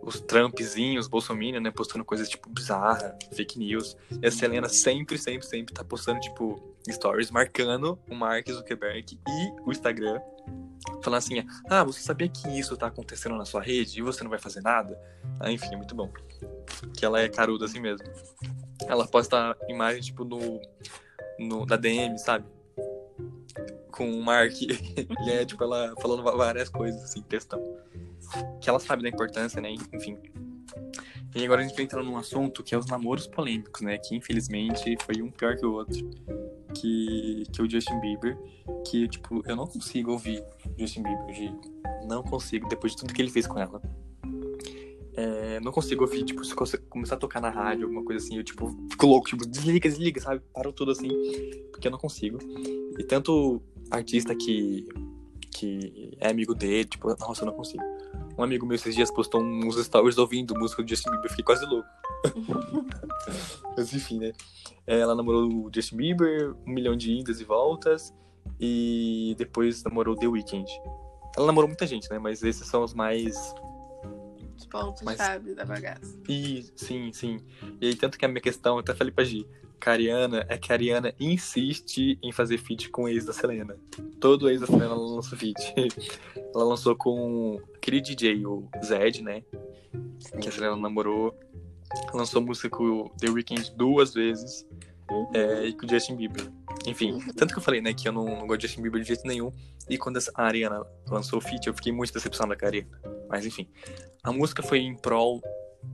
Os 0.02 0.20
Trumpzinhos, 0.20 1.08
Bolsonaro, 1.08 1.62
né? 1.62 1.72
Postando 1.72 2.04
coisas, 2.04 2.28
tipo, 2.28 2.50
bizarras, 2.50 3.14
fake 3.34 3.60
news. 3.60 3.96
E 4.22 4.28
a 4.28 4.32
Selena 4.32 4.68
sempre, 4.68 5.18
sempre, 5.18 5.48
sempre 5.48 5.74
tá 5.74 5.84
postando, 5.84 6.20
tipo, 6.20 6.76
stories 6.90 7.30
marcando 7.32 8.00
o 8.10 8.16
Mark 8.16 8.50
Zuckerberg 8.50 9.20
e 9.28 9.62
o 9.62 9.72
Instagram. 9.72 10.20
Falando 11.04 11.20
assim, 11.20 11.46
ah, 11.70 11.84
você 11.84 12.02
sabia 12.02 12.28
que 12.28 12.48
isso 12.60 12.76
tá 12.76 12.88
acontecendo 12.88 13.36
na 13.36 13.46
sua 13.46 13.62
rede 13.62 14.00
e 14.00 14.02
você 14.02 14.24
não 14.24 14.30
vai 14.30 14.40
fazer 14.40 14.62
nada? 14.62 15.00
Ah, 15.40 15.52
enfim, 15.52 15.74
é 15.74 15.78
muito 15.78 15.94
bom. 15.94 16.12
Que 16.98 17.06
ela 17.06 17.22
é 17.22 17.30
caruda 17.30 17.66
assim 17.66 17.80
mesmo. 17.80 18.08
Ela 18.88 19.08
posta 19.08 19.56
imagem, 19.68 20.02
tipo, 20.02 20.26
no, 20.26 20.60
no 21.40 21.66
da 21.66 21.78
DM, 21.78 22.18
sabe? 22.18 22.46
Com 23.92 24.12
o 24.12 24.22
Mark. 24.24 24.54
e 24.62 25.30
é, 25.30 25.46
tipo, 25.46 25.64
ela 25.64 25.94
falando 26.02 26.24
várias 26.24 26.70
coisas, 26.70 27.04
assim, 27.04 27.22
questão. 27.24 27.60
Que 28.62 28.70
ela 28.70 28.80
sabe 28.80 29.04
da 29.04 29.10
importância, 29.10 29.60
né? 29.62 29.72
Enfim. 29.94 30.18
E 31.36 31.46
agora 31.46 31.62
a 31.62 31.64
gente 31.64 31.76
vai 31.76 31.86
entrar 31.86 32.04
num 32.04 32.18
assunto 32.18 32.64
que 32.64 32.74
é 32.74 32.78
os 32.78 32.88
namoros 32.88 33.28
polêmicos, 33.28 33.82
né? 33.82 33.98
Que 33.98 34.16
infelizmente 34.16 34.98
foi 35.02 35.22
um 35.22 35.30
pior 35.32 35.56
que 35.56 35.66
o 35.66 35.74
outro. 35.74 36.10
Que, 36.74 37.44
que 37.52 37.62
o 37.62 37.70
Justin 37.70 38.00
Bieber. 38.00 38.38
Que, 38.86 39.08
tipo, 39.08 39.44
eu 39.46 39.56
não 39.56 39.68
consigo 39.68 40.12
ouvir 40.12 40.44
Justin 40.78 41.04
Bieber, 41.04 41.34
de 41.34 42.08
Não 42.08 42.24
consigo, 42.24 42.68
depois 42.68 42.94
de 42.94 43.00
tudo 43.00 43.14
que 43.14 43.22
ele 43.22 43.32
fez 43.32 43.46
com 43.48 43.60
ela. 43.60 43.82
É, 45.20 45.60
não 45.60 45.74
consigo 45.74 46.06
ouvir, 46.06 46.24
tipo, 46.24 46.46
se 46.46 46.56
começar 46.90 47.16
a 47.16 47.18
tocar 47.18 47.42
na 47.42 47.50
rádio, 47.50 47.84
alguma 47.84 48.06
coisa 48.06 48.24
assim, 48.24 48.38
eu, 48.38 48.44
tipo, 48.44 48.70
fico 48.90 49.06
louco, 49.06 49.28
tipo, 49.28 49.46
desliga, 49.46 49.90
desliga, 49.90 50.22
sabe? 50.22 50.42
Paro 50.54 50.72
tudo 50.72 50.92
assim, 50.92 51.10
porque 51.74 51.90
eu 51.90 51.92
não 51.92 51.98
consigo. 51.98 52.38
E 52.98 53.04
tanto 53.04 53.62
artista 53.92 54.34
que, 54.34 54.88
que 55.52 56.16
é 56.22 56.30
amigo 56.30 56.56
dele, 56.56 56.86
tipo, 56.86 57.14
nossa, 57.20 57.42
eu 57.42 57.48
não 57.48 57.54
consigo. 57.54 57.84
Um 58.38 58.44
amigo 58.44 58.66
meu 58.66 58.76
esses 58.76 58.96
dias 58.96 59.12
postou 59.12 59.42
uns 59.42 59.76
stories 59.84 60.18
ouvindo 60.18 60.58
música 60.58 60.82
do 60.82 60.88
Justin 60.88 61.10
Bieber, 61.10 61.26
eu 61.26 61.30
fiquei 61.32 61.44
quase 61.44 61.66
louco. 61.66 61.90
Mas 63.76 63.94
enfim, 63.94 64.20
né? 64.20 64.32
Ela 64.88 65.14
namorou 65.14 65.50
o 65.50 65.70
Justin 65.76 65.98
Bieber, 65.98 66.56
um 66.66 66.72
milhão 66.72 66.96
de 66.96 67.12
idas 67.12 67.42
e 67.42 67.44
voltas, 67.44 68.14
e 68.58 69.36
depois 69.38 69.84
namorou 69.84 70.16
The 70.16 70.28
Weeknd. 70.28 70.72
Ela 71.36 71.48
namorou 71.48 71.68
muita 71.68 71.86
gente, 71.86 72.10
né? 72.10 72.18
Mas 72.18 72.42
esses 72.42 72.66
são 72.66 72.86
os 72.86 72.94
mais 72.94 73.54
os 74.78 75.02
pontos-chave 75.02 75.48
Mas... 75.48 75.56
da 75.56 75.66
bagaça. 75.66 76.20
E, 76.28 76.66
sim, 76.76 77.12
sim. 77.12 77.40
E 77.82 77.88
aí, 77.88 77.96
tanto 77.96 78.18
que 78.18 78.26
a 78.26 78.28
minha 78.28 78.42
questão, 78.42 78.76
eu 78.76 78.80
até 78.80 78.94
falei 78.94 79.12
pra 79.12 79.24
Gi, 79.24 79.46
que 79.80 79.90
a 79.90 79.94
Ariana, 79.94 80.46
é 80.50 80.58
que 80.58 80.72
a 80.72 80.76
Ariana 80.76 81.14
insiste 81.20 82.20
em 82.22 82.32
fazer 82.32 82.58
feat 82.58 82.90
com 82.90 83.04
o 83.04 83.08
ex 83.08 83.26
da 83.26 83.34
Selena. 83.34 83.78
Todo 84.20 84.50
ex 84.50 84.60
da 84.60 84.68
Selena 84.68 84.86
ela 84.86 84.96
lançou 84.96 85.38
feat. 85.38 85.74
ela 86.54 86.64
lançou 86.64 86.96
com 86.96 87.62
aquele 87.76 88.02
DJ, 88.02 88.46
o 88.46 88.68
Zed, 88.84 89.24
né? 89.24 89.44
Que 90.42 90.50
a 90.50 90.52
Selena 90.52 90.76
namorou. 90.76 91.38
Lançou 92.14 92.42
música 92.42 92.70
com 92.70 92.84
o 92.84 93.10
The 93.20 93.30
Weeknd 93.30 93.72
duas 93.76 94.14
vezes. 94.14 94.68
É, 95.34 95.66
e 95.66 95.74
com 95.74 95.86
o 95.86 95.90
Justin 95.90 96.16
Bieber. 96.16 96.48
Enfim, 96.86 97.20
tanto 97.36 97.54
que 97.54 97.60
eu 97.60 97.64
falei, 97.64 97.82
né, 97.82 97.94
que 97.94 98.08
eu 98.08 98.12
não, 98.12 98.26
não 98.26 98.48
gosto 98.48 98.62
de 98.62 98.68
Justin 98.68 98.82
Bieber 98.82 99.02
de 99.02 99.08
jeito 99.08 99.28
nenhum. 99.28 99.52
E 99.90 99.98
quando 99.98 100.20
a 100.36 100.44
Ariana 100.44 100.86
lançou 101.08 101.40
o 101.40 101.42
feat, 101.42 101.68
eu 101.68 101.74
fiquei 101.74 101.92
muito 101.92 102.14
decepcionada 102.14 102.58
com 102.58 102.66
a 102.66 102.68
Ariana. 102.68 103.02
Mas 103.28 103.46
enfim, 103.46 103.68
a 104.24 104.32
música 104.32 104.62
foi 104.62 104.80
em 104.80 104.96
prol, 104.96 105.42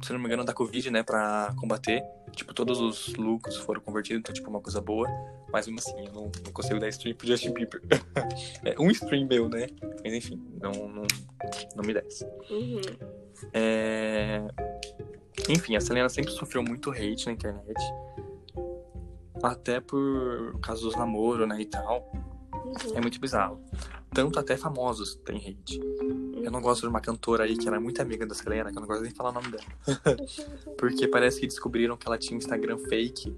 se 0.04 0.12
não 0.12 0.20
me 0.20 0.26
engano, 0.26 0.44
da 0.44 0.54
Covid, 0.54 0.92
né, 0.92 1.04
pra 1.04 1.54
combater. 1.58 2.04
Tipo, 2.32 2.54
todos 2.54 2.80
os 2.80 3.16
lucros 3.16 3.56
foram 3.58 3.80
convertidos, 3.82 4.20
então, 4.20 4.34
tipo, 4.34 4.50
uma 4.50 4.60
coisa 4.60 4.82
boa. 4.82 5.08
Mas 5.52 5.68
mesmo 5.68 5.80
assim, 5.80 6.06
eu 6.06 6.14
não, 6.14 6.32
não 6.44 6.52
consigo 6.52 6.80
dar 6.80 6.90
stream 6.90 7.16
pro 7.16 7.28
Justin 7.28 7.54
Bieber. 7.54 7.82
é 8.66 8.80
um 8.80 8.92
stream 8.92 9.28
meu, 9.28 9.48
né? 9.48 9.68
Mas 10.04 10.14
enfim, 10.14 10.42
não, 10.62 10.72
não, 10.72 11.04
não 11.76 11.84
me 11.84 11.94
desce. 11.94 12.26
Uhum. 12.50 12.82
É... 13.54 14.46
Enfim, 15.50 15.76
a 15.76 15.82
Selena 15.82 16.10
sempre 16.10 16.32
sofreu 16.32 16.64
muito 16.64 16.92
hate 16.92 17.26
na 17.28 17.34
internet. 17.34 17.80
Até 19.46 19.80
por 19.80 20.60
causa 20.62 20.82
dos 20.82 20.96
namoros, 20.96 21.48
né, 21.48 21.62
e 21.62 21.66
tal. 21.66 22.12
Uhum. 22.54 22.74
É 22.96 23.02
muito 23.02 23.20
bizarro. 23.20 23.62
Tanto 24.14 24.40
até 24.40 24.56
famosos 24.58 25.16
tem 25.16 25.38
hate. 25.38 25.80
Eu 26.42 26.52
não 26.52 26.62
gosto 26.62 26.82
de 26.82 26.88
uma 26.88 27.02
cantora 27.02 27.44
aí 27.44 27.58
que 27.58 27.68
ela 27.68 27.78
é 27.78 27.80
muito 27.80 28.02
amiga 28.02 28.26
da 28.26 28.34
Selena, 28.34 28.72
que 28.72 28.78
eu 28.78 28.82
não 28.82 28.88
gosto 28.88 29.02
nem 29.02 29.12
de 29.12 29.18
falar 29.18 29.30
o 29.30 29.34
nome 29.34 29.50
dela. 29.50 29.64
Porque 30.78 31.08
parece 31.08 31.40
que 31.40 31.48
descobriram 31.48 31.98
que 31.98 32.08
ela 32.08 32.18
tinha 32.18 32.38
Instagram 32.38 32.78
fake 32.78 33.36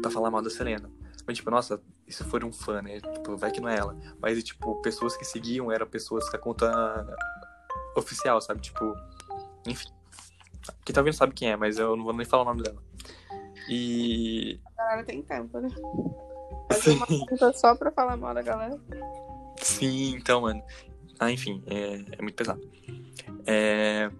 pra 0.00 0.10
falar 0.10 0.30
mal 0.30 0.42
da 0.42 0.50
Selena. 0.50 0.90
Mas, 1.26 1.36
tipo, 1.36 1.50
nossa, 1.50 1.80
se 2.08 2.24
for 2.24 2.42
um 2.44 2.52
fã, 2.52 2.82
né? 2.82 3.00
Tipo, 3.00 3.36
vai 3.36 3.50
que 3.50 3.60
não 3.60 3.68
é 3.68 3.76
ela. 3.76 3.96
Mas, 4.20 4.42
tipo, 4.42 4.80
pessoas 4.82 5.16
que 5.16 5.24
seguiam 5.24 5.70
eram 5.70 5.86
pessoas 5.86 6.28
com 6.28 6.36
a 6.36 6.38
conta 6.38 7.16
oficial, 7.96 8.40
sabe? 8.40 8.60
Tipo, 8.60 8.94
enfim. 9.66 9.88
Quem 10.84 10.94
tá 10.94 11.02
vendo 11.02 11.14
sabe 11.14 11.34
quem 11.34 11.50
é, 11.50 11.56
mas 11.56 11.78
eu 11.78 11.96
não 11.96 12.04
vou 12.04 12.12
nem 12.12 12.26
falar 12.26 12.42
o 12.42 12.46
nome 12.46 12.62
dela. 12.62 12.82
E. 13.68 14.60
A 14.78 14.82
galera 14.82 15.04
tem 15.04 15.22
tempo, 15.22 15.60
né? 15.60 15.68
Fazer 16.70 16.92
uma 16.92 17.06
conta 17.06 17.52
só 17.52 17.74
pra 17.74 17.90
falar 17.92 18.16
mal 18.16 18.34
da 18.34 18.42
galera. 18.42 18.78
Sim, 19.58 20.16
então, 20.16 20.42
mano. 20.42 20.62
Ah, 21.18 21.30
enfim, 21.30 21.62
é, 21.66 22.18
é 22.18 22.22
muito 22.22 22.34
pesado. 22.34 22.60
É... 23.46 24.10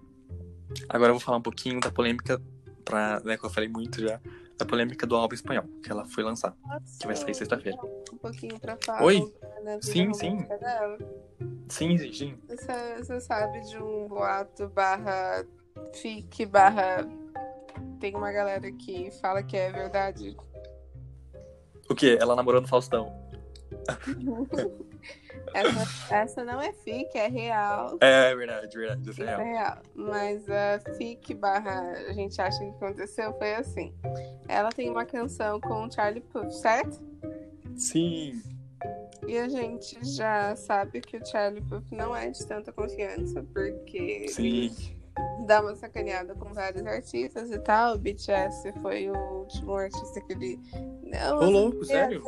Agora 0.89 1.09
eu 1.09 1.15
vou 1.15 1.19
falar 1.19 1.37
um 1.37 1.41
pouquinho 1.41 1.79
da 1.79 1.91
polêmica, 1.91 2.41
pra, 2.83 3.19
né, 3.21 3.37
que 3.37 3.45
eu 3.45 3.49
falei 3.49 3.69
muito 3.69 4.01
já, 4.01 4.19
da 4.57 4.65
polêmica 4.65 5.05
do 5.05 5.15
álbum 5.15 5.35
espanhol, 5.35 5.65
que 5.83 5.91
ela 5.91 6.05
foi 6.05 6.23
lançar, 6.23 6.55
Nossa, 6.65 6.99
que 6.99 7.07
vai 7.07 7.15
sair 7.15 7.35
sexta-feira. 7.35 7.77
Um 8.11 8.17
pouquinho 8.17 8.59
pra 8.59 8.77
falar. 8.83 9.03
Oi? 9.03 9.19
vida 9.19 9.81
Sim, 9.81 10.13
sim. 10.13 10.37
dela. 10.37 10.97
Sim, 11.69 11.97
sim. 12.13 12.37
Você, 12.47 12.97
você 12.97 13.19
sabe 13.21 13.61
de 13.61 13.77
um 13.77 14.07
boato 14.07 14.67
barra 14.69 15.45
fic 15.93 16.45
barra. 16.45 17.07
Tem 18.03 18.13
uma 18.13 18.33
galera 18.33 18.69
que 18.69 19.09
fala 19.21 19.41
que 19.41 19.55
é 19.55 19.71
verdade. 19.71 20.35
O 21.89 21.95
quê? 21.95 22.17
Ela 22.19 22.35
namorou 22.35 22.59
no 22.59 22.67
Faustão. 22.67 23.09
Essa, 25.53 26.15
essa 26.15 26.43
não 26.43 26.59
é 26.59 26.73
fic, 26.73 27.15
é 27.15 27.27
real. 27.27 27.97
É 28.01 28.35
verdade, 28.35 28.75
verdade. 28.75 29.09
Isso 29.09 29.21
é 29.21 29.25
é 29.25 29.35
real. 29.35 29.41
real. 29.41 29.77
Mas 29.93 30.49
a 30.49 30.79
fic 30.97 31.33
barra 31.35 31.91
a 32.07 32.13
gente 32.13 32.41
acha 32.41 32.57
que 32.59 32.71
aconteceu 32.71 33.31
foi 33.37 33.53
assim. 33.55 33.93
Ela 34.47 34.69
tem 34.69 34.89
uma 34.89 35.05
canção 35.05 35.61
com 35.61 35.85
o 35.85 35.91
Charlie 35.91 36.21
Puth, 36.21 36.49
certo? 36.51 36.99
Sim. 37.77 38.41
E 39.27 39.37
a 39.37 39.47
gente 39.47 39.97
já 40.15 40.55
sabe 40.55 41.01
que 41.01 41.17
o 41.17 41.25
Charlie 41.25 41.61
Puth 41.61 41.91
não 41.91 42.15
é 42.15 42.31
de 42.31 42.45
tanta 42.47 42.71
confiança, 42.71 43.45
porque 43.53 44.27
Sim. 44.29 44.73
Dá 45.45 45.61
uma 45.61 45.75
sacaneada 45.75 46.33
com 46.35 46.53
vários 46.53 46.85
artistas 46.85 47.51
e 47.51 47.59
tal. 47.59 47.95
O 47.95 47.97
BTS 47.99 48.71
foi 48.81 49.09
o 49.09 49.39
último 49.39 49.73
artista 49.75 50.21
que 50.21 50.33
ele. 50.33 50.59
Não, 51.03 51.39
Ô, 51.39 51.49
louco, 51.49 51.85
sério? 51.85 52.23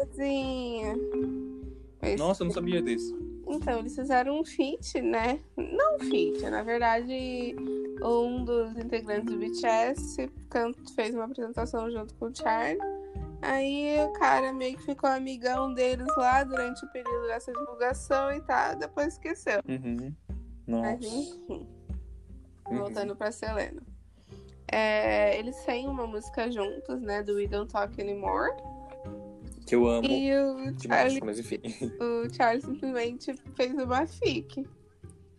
Mas- 2.02 2.20
Nossa, 2.20 2.44
eu 2.44 2.48
não 2.48 2.54
sabia 2.54 2.82
disso. 2.82 3.18
Então, 3.48 3.80
eles 3.80 3.96
fizeram 3.96 4.40
um 4.40 4.44
feat, 4.44 5.02
né? 5.02 5.40
Não 5.56 5.98
um 5.98 6.00
feat, 6.00 6.42
na 6.50 6.64
verdade, 6.64 7.56
um 8.04 8.44
dos 8.44 8.76
integrantes 8.78 9.32
do 9.32 9.40
BTS 9.40 10.30
fez 10.96 11.14
uma 11.14 11.26
apresentação 11.26 11.90
junto 11.92 12.14
com 12.16 12.26
o 12.26 12.36
Charlie. 12.36 12.80
Aí 13.42 14.00
o 14.04 14.12
cara 14.14 14.52
meio 14.52 14.76
que 14.78 14.84
ficou 14.84 15.08
amigão 15.10 15.72
deles 15.74 16.08
lá 16.18 16.44
durante 16.44 16.84
o 16.84 16.92
período 16.92 17.28
dessa 17.28 17.52
divulgação 17.54 18.32
e 18.32 18.42
tá, 18.42 18.74
depois 18.74 19.14
esqueceu. 19.14 19.60
Uhum. 19.68 20.12
Mas 20.68 21.00
Nossa. 21.02 21.16
enfim, 21.16 21.68
Uhum. 22.70 22.78
voltando 22.80 23.16
pra 23.16 23.32
Selena. 23.32 23.82
É, 24.72 25.38
eles 25.38 25.56
têm 25.64 25.88
uma 25.88 26.08
música 26.08 26.50
juntos, 26.52 27.00
né? 27.02 27.22
Do 27.22 27.36
We 27.36 27.48
Don't 27.48 27.72
Talk 27.72 28.00
Anymore. 28.02 28.52
Que 29.66 29.76
eu 29.76 29.88
amo 29.88 30.08
E 30.08 30.32
o 30.36 30.72
demais, 30.74 31.14
Charlie 31.14 31.22
mas 31.24 31.40
enfim. 31.40 31.60
o 32.00 32.34
Charles 32.34 32.64
simplesmente 32.66 33.34
fez 33.56 33.74
uma 33.74 34.06
fic. 34.08 34.68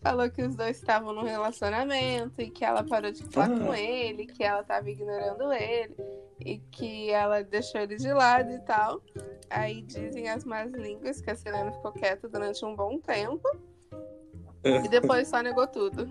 Falou 0.03 0.31
que 0.31 0.43
os 0.43 0.55
dois 0.55 0.77
estavam 0.77 1.13
num 1.13 1.25
relacionamento 1.25 2.41
e 2.41 2.49
que 2.51 2.65
ela 2.65 2.85
parou 2.85 3.11
de 3.11 3.25
falar 3.25 3.53
Ah. 3.57 3.59
com 3.67 3.75
ele, 3.75 4.27
que 4.27 4.45
ela 4.45 4.63
tava 4.63 4.89
ignorando 4.89 5.53
ele 5.53 5.97
e 6.41 6.59
que 6.59 7.11
ela 7.11 7.43
deixou 7.43 7.81
ele 7.81 7.97
de 7.97 8.13
lado 8.13 8.53
e 8.53 8.59
tal. 8.61 9.03
Aí 9.51 9.83
dizem 9.83 10.29
as 10.29 10.45
más 10.45 10.71
línguas 10.73 11.21
que 11.21 11.31
a 11.31 11.35
Selena 11.35 11.73
ficou 11.73 11.91
quieta 11.93 12.29
durante 12.29 12.65
um 12.65 12.77
bom 12.77 12.99
tempo 13.01 13.49
e 14.85 14.89
depois 14.89 15.27
só 15.29 15.41
negou 15.41 15.67
tudo. 15.67 16.09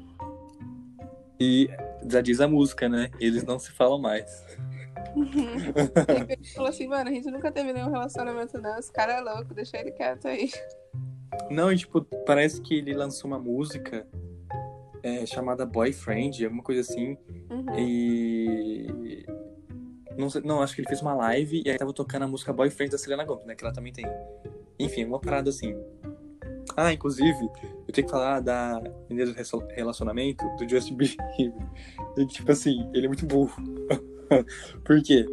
E 1.40 1.70
já 2.10 2.22
diz 2.22 2.40
a 2.40 2.48
música, 2.48 2.88
né? 2.88 3.10
Eles 3.20 3.44
não 3.44 3.60
se 3.60 3.72
falam 3.72 4.00
mais. 4.00 4.46
E 5.16 6.34
ele 6.34 6.44
falou 6.54 6.70
assim, 6.70 6.88
mano, 6.88 7.10
a 7.10 7.14
gente 7.14 7.30
nunca 7.30 7.52
teve 7.52 7.72
nenhum 7.74 7.90
relacionamento 7.90 8.58
não, 8.60 8.78
esse 8.78 8.92
cara 8.92 9.14
é 9.14 9.22
louco, 9.22 9.54
deixa 9.54 9.78
ele 9.78 9.92
quieto 9.92 10.28
aí. 10.28 10.50
Não, 11.50 11.72
e 11.72 11.78
tipo, 11.78 12.02
parece 12.26 12.62
que 12.62 12.76
ele 12.76 12.94
lançou 12.94 13.30
uma 13.30 13.40
música 13.40 14.08
é, 15.04 15.26
chamada 15.26 15.66
Boyfriend, 15.66 16.44
alguma 16.46 16.64
coisa 16.64 16.82
assim. 16.82 17.18
Uhum. 17.50 17.66
E. 17.78 19.26
Não, 20.18 20.30
sei- 20.30 20.42
não, 20.44 20.62
acho 20.62 20.74
que 20.74 20.82
ele 20.82 20.88
fez 20.88 21.02
uma 21.02 21.14
live 21.14 21.62
e 21.66 21.70
aí 21.70 21.78
tava 21.78 21.94
tocando 21.94 22.24
a 22.24 22.28
música 22.28 22.54
Boyfriend 22.54 22.92
da 22.92 22.98
Selena 22.98 23.24
Gomez, 23.26 23.46
né? 23.46 23.56
Que 23.56 23.64
ela 23.64 23.74
também 23.74 23.92
tem. 23.94 24.06
Enfim, 24.80 25.06
uma 25.06 25.20
parada 25.20 25.50
assim. 25.50 25.76
Ah, 26.76 26.92
inclusive, 26.92 27.50
eu 27.88 27.94
tenho 27.94 28.08
que 28.08 28.12
falar 28.12 28.40
da 28.40 28.82
menina 29.10 29.32
do 29.32 29.66
relacionamento 29.76 30.44
do 30.58 30.68
Justin 30.70 30.96
Bieber. 30.96 31.18
E, 32.18 32.26
tipo 32.26 32.50
assim, 32.50 32.90
ele 32.94 33.08
é 33.08 33.08
muito 33.10 33.26
burro. 33.26 33.62
Por 34.86 35.04
quê? 35.04 35.26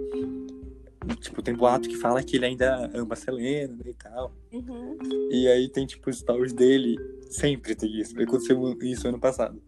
Tipo, 1.21 1.41
tem 1.41 1.55
boato 1.55 1.89
que 1.89 1.97
fala 1.97 2.23
que 2.25 2.37
ele 2.37 2.47
ainda 2.47 2.91
ama 2.93 3.15
a 3.15 3.17
Selena 3.17 3.73
né, 3.75 3.85
e 3.87 3.95
tal. 3.95 4.35
Uhum. 4.53 4.99
E 5.31 5.47
aí 5.47 5.69
tem, 5.69 5.87
tipo, 5.87 6.11
os 6.11 6.19
stories 6.19 6.53
dele. 6.53 6.97
Sempre 7.31 7.77
tem 7.77 8.01
isso. 8.01 8.21
Aconteceu 8.21 8.77
isso 8.83 9.07
ano 9.07 9.21
passado. 9.21 9.63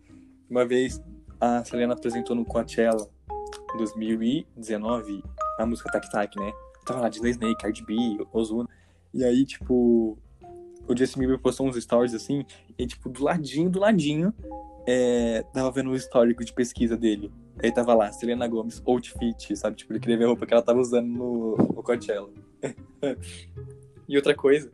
Uma 0.50 0.66
vez, 0.66 1.00
a 1.40 1.64
Selena 1.64 1.94
apresentou 1.94 2.34
no 2.34 2.44
Coachella 2.44 3.08
2019 3.76 5.22
a 5.58 5.66
música 5.66 5.90
Tac 5.90 6.10
Tac, 6.10 6.36
né? 6.36 6.52
Tava 6.84 7.00
lá 7.00 7.08
Disney 7.08 7.30
Snake, 7.30 7.62
Cardi 7.62 7.84
B, 7.84 7.94
Ozuna. 8.32 8.68
E 9.12 9.24
aí, 9.24 9.44
tipo, 9.44 10.18
o 10.86 10.96
Justin 10.96 11.20
Bieber 11.20 11.38
postou 11.38 11.66
uns 11.66 11.82
stories 11.82 12.14
assim, 12.14 12.44
e 12.78 12.86
tipo, 12.86 13.08
do 13.08 13.24
ladinho, 13.24 13.70
do 13.70 13.80
ladinho, 13.80 14.32
é, 14.86 15.42
tava 15.52 15.70
vendo 15.70 15.90
o 15.90 15.96
histórico 15.96 16.44
de 16.44 16.52
pesquisa 16.52 16.96
dele. 16.96 17.32
Aí 17.62 17.72
tava 17.72 17.94
lá, 17.94 18.10
Selena 18.12 18.46
Gomes, 18.46 18.82
outfit, 18.84 19.56
sabe? 19.56 19.76
Tipo, 19.76 19.92
ele 19.92 20.00
queria 20.00 20.18
ver 20.18 20.24
a 20.24 20.28
roupa 20.28 20.44
que 20.44 20.52
ela 20.52 20.62
tava 20.62 20.80
usando 20.80 21.06
no, 21.06 21.56
no 21.56 21.82
Coachella. 21.82 22.28
e 24.08 24.16
outra 24.16 24.34
coisa. 24.34 24.70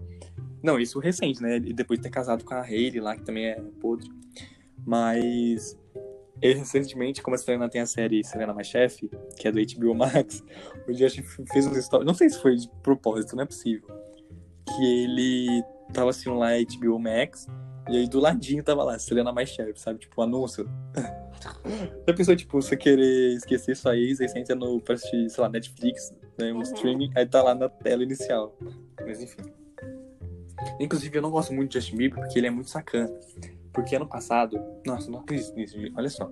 Não, 0.63 0.79
isso 0.79 0.99
recente, 0.99 1.43
né? 1.43 1.57
E 1.57 1.73
depois 1.73 1.99
de 1.99 2.05
ter 2.05 2.11
casado 2.11 2.45
com 2.45 2.55
a 2.55 2.63
Hailey 2.63 3.01
lá, 3.01 3.17
que 3.17 3.23
também 3.23 3.47
é 3.47 3.61
podre. 3.81 4.09
Mas. 4.85 5.79
ele, 6.41 6.59
recentemente, 6.59 7.23
como 7.23 7.35
a 7.35 7.39
Selena 7.39 7.69
tem 7.69 7.81
a 7.81 7.87
série 7.87 8.25
Selena 8.25 8.55
Mais 8.55 8.67
Chef, 8.67 9.09
que 9.37 9.47
é 9.47 9.53
do 9.53 9.59
HBO 9.59 9.95
Max, 9.95 10.43
o 10.89 10.93
Justin 10.93 11.23
fez 11.53 11.67
uns 11.67 11.85
stories. 11.85 12.07
Não 12.07 12.15
sei 12.15 12.31
se 12.31 12.41
foi 12.41 12.57
de 12.57 12.69
propósito, 12.83 13.37
não 13.37 13.43
é 13.43 13.47
possível. 13.47 13.89
Que 14.67 15.05
ele 15.05 15.63
tava 15.93 16.11
assim 16.11 16.31
lá 16.31 16.51
HBO 16.59 16.99
Max, 16.99 17.47
e 17.89 17.97
aí 17.97 18.09
do 18.09 18.21
ladinho 18.21 18.63
tava 18.63 18.85
lá, 18.85 18.99
Selena 18.99 19.33
Mais 19.33 19.49
Chef, 19.49 19.79
sabe? 19.81 19.99
Tipo, 20.01 20.21
um 20.21 20.25
anúncio. 20.25 20.69
Já 22.07 22.15
pensou, 22.15 22.37
tipo, 22.37 22.61
você 22.61 22.77
querer 22.77 23.35
esquecer 23.35 23.75
sua 23.77 23.97
ex, 23.97 24.21
aí 24.21 24.29
você 24.29 24.39
entra 24.39 24.55
no, 24.55 24.81
pra 24.81 24.95
assistir, 24.95 25.29
sei 25.31 25.43
lá, 25.43 25.49
Netflix, 25.49 26.15
né, 26.39 26.53
um 26.53 26.57
Uhum. 26.57 26.63
streaming, 26.63 27.11
aí 27.17 27.27
tá 27.27 27.43
lá 27.43 27.55
na 27.55 27.69
tela 27.69 28.03
inicial. 28.03 28.55
Mas 29.01 29.23
enfim. 29.23 29.43
Inclusive, 30.79 31.17
eu 31.17 31.23
não 31.23 31.31
gosto 31.31 31.53
muito 31.53 31.71
de 31.73 31.79
Justin 31.81 31.97
Bieber 31.97 32.21
porque 32.21 32.39
ele 32.39 32.47
é 32.47 32.51
muito 32.51 32.69
sacana. 32.71 33.11
Porque 33.73 33.97
ano 33.97 34.07
passado, 34.07 34.61
nossa, 34.87 35.07
eu 35.09 35.13
não 35.13 35.21
acredito 35.21 35.55
nisso, 35.55 35.77
olha 35.97 36.11
só. 36.11 36.31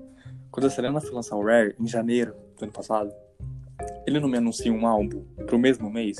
Quando 0.51 0.67
a 0.67 0.71
Selena 0.71 1.01
foi 1.01 1.13
lançar 1.13 1.37
o 1.37 1.45
Rare, 1.45 1.75
em 1.79 1.87
janeiro 1.87 2.35
do 2.59 2.65
ano 2.65 2.73
passado, 2.73 3.13
ele 4.07 4.19
não 4.21 4.29
me 4.29 4.39
anuncia 4.39 4.73
um 4.73 4.87
álbum 4.87 5.25
pro 5.47 5.59
mesmo 5.59 5.89
mês? 5.91 6.19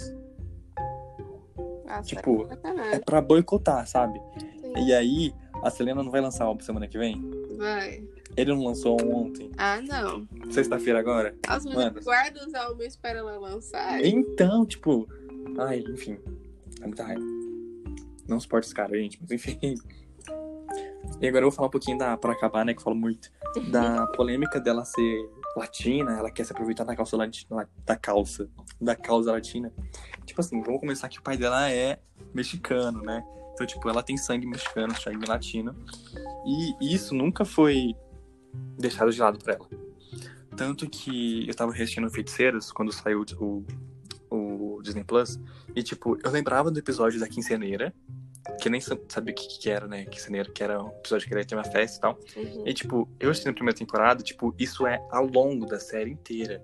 Ah, 1.89 2.03
Tipo, 2.03 2.43
É 2.45 2.49
sacanagem. 2.49 3.01
pra 3.05 3.21
boicotar, 3.21 3.87
sabe? 3.87 4.21
Sim. 4.61 4.87
E 4.87 4.93
aí, 4.93 5.35
a 5.63 5.71
Selena 5.71 6.03
não 6.03 6.11
vai 6.11 6.21
lançar 6.21 6.45
álbum 6.45 6.63
semana 6.63 6.87
que 6.87 6.99
vem? 6.99 7.21
Vai. 7.57 8.05
Ele 8.37 8.53
não 8.55 8.63
lançou 8.65 8.97
ontem, 9.03 9.51
Ah, 9.57 9.81
não. 9.81 10.29
sexta-feira 10.51 10.99
agora? 11.01 11.35
As 11.49 11.65
meninas 11.65 12.05
guardam 12.05 12.47
os 12.47 12.55
álbuns 12.55 12.95
para 12.97 13.19
ela 13.19 13.39
lançar. 13.39 14.05
Então, 14.05 14.65
tipo. 14.67 15.09
Ai, 15.59 15.83
enfim. 15.89 16.19
Dá 16.79 16.87
muita 16.87 17.03
raiva. 17.05 17.25
Não 18.29 18.39
suporto 18.39 18.67
esse 18.67 18.75
cara, 18.75 18.95
gente, 18.97 19.19
mas 19.21 19.31
enfim. 19.33 19.59
E 21.21 21.27
agora 21.27 21.45
eu 21.45 21.51
vou 21.51 21.57
falar 21.57 21.69
um 21.69 21.71
pouquinho 21.71 21.99
da. 21.99 22.17
Pra 22.17 22.33
acabar, 22.33 22.65
né? 22.65 22.73
Que 22.75 22.79
eu 22.81 22.85
falo 22.85 22.95
muito. 22.97 23.31
Da 23.73 24.07
polêmica 24.15 24.61
dela 24.61 24.85
ser 24.85 25.29
latina, 25.59 26.19
ela 26.19 26.31
quer 26.31 26.45
se 26.45 26.53
aproveitar 26.53 26.85
da 26.85 26.97
calça 26.97 27.17
latina. 27.17 27.69
Da 27.85 27.97
calça. 27.97 28.49
Da 28.81 28.97
causa 28.97 29.33
latina. 29.33 29.73
Tipo 30.25 30.41
assim, 30.41 30.63
vamos 30.63 30.81
começar 30.81 31.09
que 31.09 31.19
o 31.19 31.23
pai 31.23 31.37
dela 31.37 31.71
é 31.71 31.99
mexicano, 32.33 33.03
né? 33.03 33.25
Então, 33.53 33.67
tipo, 33.67 33.89
ela 33.89 34.03
tem 34.03 34.17
sangue 34.17 34.47
mexicano, 34.47 34.95
sangue 34.97 35.27
latino. 35.27 35.75
E 36.47 36.95
isso 36.95 37.15
nunca 37.15 37.45
foi 37.45 37.97
deixado 38.79 39.11
de 39.11 39.21
lado 39.21 39.39
pra 39.39 39.55
ela. 39.55 39.69
Tanto 40.57 40.89
que 40.89 41.49
eu 41.49 41.55
tava 41.55 41.73
assistindo 41.73 42.09
Feiticeiros 42.11 42.71
quando 42.73 42.93
saiu 42.93 43.25
o, 43.39 43.65
o 44.31 44.81
Disney 44.83 45.05
Plus. 45.05 45.41
E, 45.75 45.83
tipo, 45.83 46.17
eu 46.23 46.31
lembrava 46.31 46.71
do 46.71 46.79
episódio 46.79 47.19
da 47.19 47.29
Quinceaneira. 47.29 47.93
Que 48.61 48.71
nem 48.71 48.81
sa- 48.81 48.99
sabia 49.09 49.33
o 49.33 49.37
que, 49.37 49.59
que 49.59 49.71
era, 49.71 49.87
né? 49.87 50.05
Quinceaneira, 50.05 50.51
que 50.51 50.63
era 50.63 50.83
um 50.83 50.89
episódio 50.89 51.29
que 51.29 51.35
ele 51.35 51.45
ter 51.45 51.55
uma 51.55 51.65
festa 51.65 51.99
e 51.99 52.01
tal. 52.01 52.19
Uhum. 52.37 52.63
E, 52.67 52.75
tipo, 52.75 53.09
eu 53.21 53.31
assisti 53.31 53.47
na 53.47 53.53
primeira 53.53 53.77
temporada, 53.79 54.23
tipo, 54.23 54.55
isso 54.59 54.87
é 54.87 55.01
ao 55.11 55.27
longo 55.27 55.67
da 55.67 55.79
série 55.79 56.11
inteira. 56.11 56.63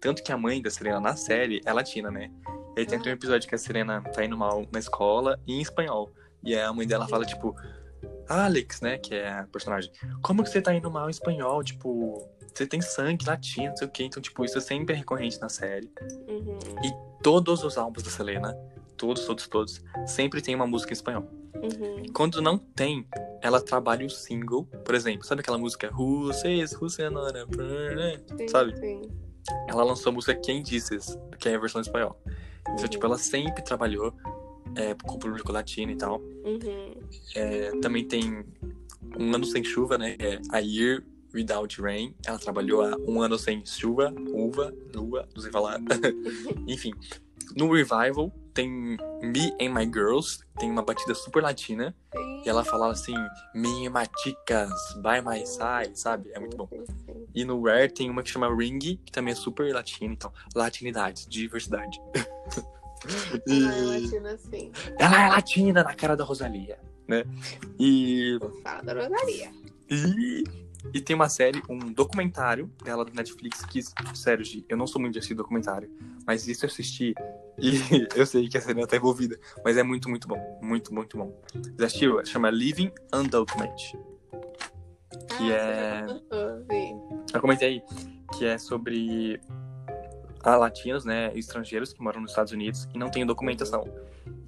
Tanto 0.00 0.22
que 0.22 0.32
a 0.32 0.36
mãe 0.36 0.60
da 0.62 0.70
Serena 0.70 1.00
na 1.00 1.16
série 1.16 1.60
é 1.64 1.72
latina, 1.72 2.10
né? 2.10 2.30
E 2.76 2.80
aí 2.80 2.86
tem 2.86 2.98
um 2.98 3.06
episódio 3.08 3.48
que 3.48 3.54
a 3.54 3.58
Serena 3.58 4.02
tá 4.02 4.24
indo 4.24 4.36
mal 4.36 4.66
na 4.72 4.78
escola 4.78 5.38
e 5.46 5.54
em 5.54 5.60
espanhol. 5.60 6.10
E 6.44 6.54
aí 6.54 6.60
a 6.62 6.72
mãe 6.72 6.86
dela 6.86 7.08
fala, 7.08 7.24
tipo, 7.24 7.56
Alex, 8.28 8.80
né? 8.80 8.98
Que 8.98 9.14
é 9.14 9.28
a 9.30 9.44
personagem. 9.44 9.90
Como 10.22 10.42
que 10.42 10.50
você 10.50 10.60
tá 10.60 10.74
indo 10.74 10.90
mal 10.90 11.06
em 11.08 11.10
espanhol? 11.10 11.62
Tipo, 11.64 12.28
você 12.52 12.66
tem 12.66 12.80
sangue 12.80 13.24
latino, 13.26 13.68
não 13.68 13.76
sei 13.76 13.86
o 13.86 13.90
quê. 13.90 14.04
Então, 14.04 14.22
tipo, 14.22 14.44
isso 14.44 14.58
é 14.58 14.60
sempre 14.60 14.94
recorrente 14.94 15.40
na 15.40 15.48
série. 15.48 15.90
Uhum. 16.28 16.58
Todos 17.22 17.64
os 17.64 17.76
álbuns 17.78 18.02
da 18.04 18.10
Selena, 18.10 18.54
todos, 18.96 19.24
todos, 19.24 19.46
todos, 19.48 19.82
sempre 20.06 20.40
tem 20.40 20.54
uma 20.54 20.66
música 20.66 20.92
em 20.92 20.94
espanhol. 20.94 21.24
Uhum. 21.56 22.02
Quando 22.12 22.42
não 22.42 22.58
tem, 22.58 23.06
ela 23.40 23.60
trabalha 23.60 24.04
o 24.06 24.10
single. 24.10 24.64
Por 24.84 24.94
exemplo, 24.94 25.26
sabe 25.26 25.40
aquela 25.40 25.58
música 25.58 25.90
Who 25.96 26.32
says, 26.34 26.72
who? 26.80 26.88
Sim, 26.90 27.04
Sabe? 28.48 28.76
Sim. 28.76 29.02
Ela 29.68 29.84
lançou 29.84 30.10
a 30.10 30.14
música 30.14 30.34
Quem 30.34 30.62
Disses, 30.62 31.18
que 31.38 31.48
é 31.48 31.54
a 31.54 31.58
versão 31.58 31.80
em 31.80 31.82
espanhol. 31.82 32.20
Então, 32.62 32.76
Uhum. 32.82 32.88
tipo, 32.88 33.06
ela 33.06 33.16
sempre 33.16 33.62
trabalhou 33.62 34.12
é, 34.74 34.94
com 34.94 35.14
o 35.14 35.18
público 35.18 35.52
latino 35.52 35.92
e 35.92 35.96
tal. 35.96 36.20
Uhum. 36.44 36.94
É, 37.34 37.70
também 37.80 38.04
tem 38.04 38.44
Um 39.18 39.34
Ano 39.34 39.46
Sem 39.46 39.64
Chuva, 39.64 39.96
né? 39.96 40.16
É 40.18 40.40
A 40.50 40.58
Year 40.58 41.02
Without 41.32 41.80
Rain. 41.80 42.14
Ela 42.26 42.38
trabalhou 42.38 42.82
há 42.82 42.96
Um 43.06 43.22
Ano 43.22 43.38
Sem 43.38 43.64
Chuva, 43.64 44.12
Uva, 44.34 44.74
Lua, 44.94 45.26
não 45.34 45.42
sei 45.42 45.50
falar. 45.50 45.80
Enfim. 46.66 46.92
No 47.56 47.72
Revival, 47.72 48.32
tem 48.56 48.96
Me 49.22 49.54
and 49.60 49.74
My 49.74 49.84
Girls, 49.84 50.40
tem 50.58 50.70
uma 50.70 50.82
batida 50.82 51.14
super 51.14 51.42
latina. 51.42 51.94
Sim. 52.12 52.42
E 52.44 52.48
ela 52.48 52.64
falava 52.64 52.92
assim, 52.92 53.14
Me 53.54 53.86
and 53.86 53.90
My 53.90 54.08
Chicas, 54.22 54.72
by 54.96 55.20
my 55.22 55.46
side, 55.46 55.98
sabe? 55.98 56.32
É 56.32 56.40
muito 56.40 56.56
bom. 56.56 56.68
E 57.34 57.44
no 57.44 57.62
Rare 57.62 57.92
tem 57.92 58.08
uma 58.08 58.22
que 58.22 58.30
chama 58.30 58.52
Ring, 58.52 58.78
que 58.78 59.12
também 59.12 59.32
é 59.32 59.34
super 59.34 59.72
latina, 59.72 60.14
então, 60.14 60.32
latinidade, 60.54 61.28
diversidade. 61.28 62.00
Ela 63.46 63.74
é 63.76 63.82
latina, 63.82 64.38
sim. 64.38 64.72
ela 64.98 65.26
é 65.26 65.28
latina 65.28 65.84
na 65.84 65.94
cara 65.94 66.16
da 66.16 66.24
Rosalia, 66.24 66.78
né? 67.06 67.24
E, 67.78 68.38
Fala 68.64 68.82
da 68.82 68.94
Rosalia. 68.94 69.52
e, 69.88 70.44
e 70.92 71.00
tem 71.00 71.14
uma 71.14 71.28
série, 71.28 71.62
um 71.68 71.92
documentário 71.92 72.70
dela 72.82 73.04
do 73.04 73.12
Netflix, 73.12 73.64
que, 73.64 73.80
sério, 74.14 74.44
Gi, 74.44 74.64
eu 74.68 74.76
não 74.76 74.86
sou 74.86 75.00
muito 75.00 75.14
de 75.14 75.18
assistir 75.18 75.34
documentário, 75.34 75.90
mas 76.26 76.46
isso 76.48 76.64
eu 76.64 76.68
assisti 76.68 77.14
e 77.58 77.72
eu 78.14 78.26
sei 78.26 78.48
que 78.48 78.58
a 78.58 78.60
Serena 78.60 78.86
tá 78.86 78.96
envolvida, 78.96 79.38
mas 79.64 79.76
é 79.76 79.82
muito, 79.82 80.08
muito 80.08 80.28
bom. 80.28 80.60
Muito, 80.62 80.92
muito 80.92 81.16
bom. 81.16 81.40
Já 81.78 81.86
assistiu? 81.86 82.24
Chama 82.24 82.50
Living 82.50 82.92
Undocumented. 83.14 83.98
Que 85.36 85.52
é. 85.52 86.04
Ah, 86.30 86.62
sim. 86.70 87.00
Eu 87.32 87.40
comentei 87.40 87.68
aí 87.68 87.82
que 88.36 88.44
é 88.44 88.58
sobre 88.58 89.40
a 90.42 90.56
latinos, 90.56 91.04
né, 91.04 91.32
estrangeiros 91.34 91.92
que 91.92 92.00
moram 92.00 92.20
nos 92.20 92.30
Estados 92.30 92.52
Unidos 92.52 92.88
e 92.94 92.98
não 92.98 93.10
têm 93.10 93.26
documentação. 93.26 93.84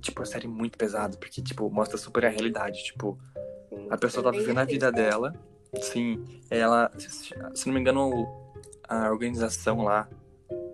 Tipo, 0.00 0.22
a 0.22 0.24
série 0.24 0.46
é 0.46 0.48
muito 0.48 0.78
pesada, 0.78 1.16
porque, 1.16 1.42
tipo, 1.42 1.68
mostra 1.70 1.96
super 1.96 2.24
a 2.24 2.28
realidade. 2.28 2.84
Tipo, 2.84 3.18
a 3.90 3.96
pessoa 3.96 4.22
tá 4.22 4.36
É 4.36 4.40
vivendo 4.40 4.58
a 4.58 4.64
vida 4.64 4.92
dela. 4.92 5.32
Sim, 5.80 6.24
ela, 6.50 6.90
se 6.98 7.66
não 7.66 7.74
me 7.74 7.80
engano, 7.80 8.26
a 8.88 9.10
organização 9.10 9.82
lá, 9.82 10.08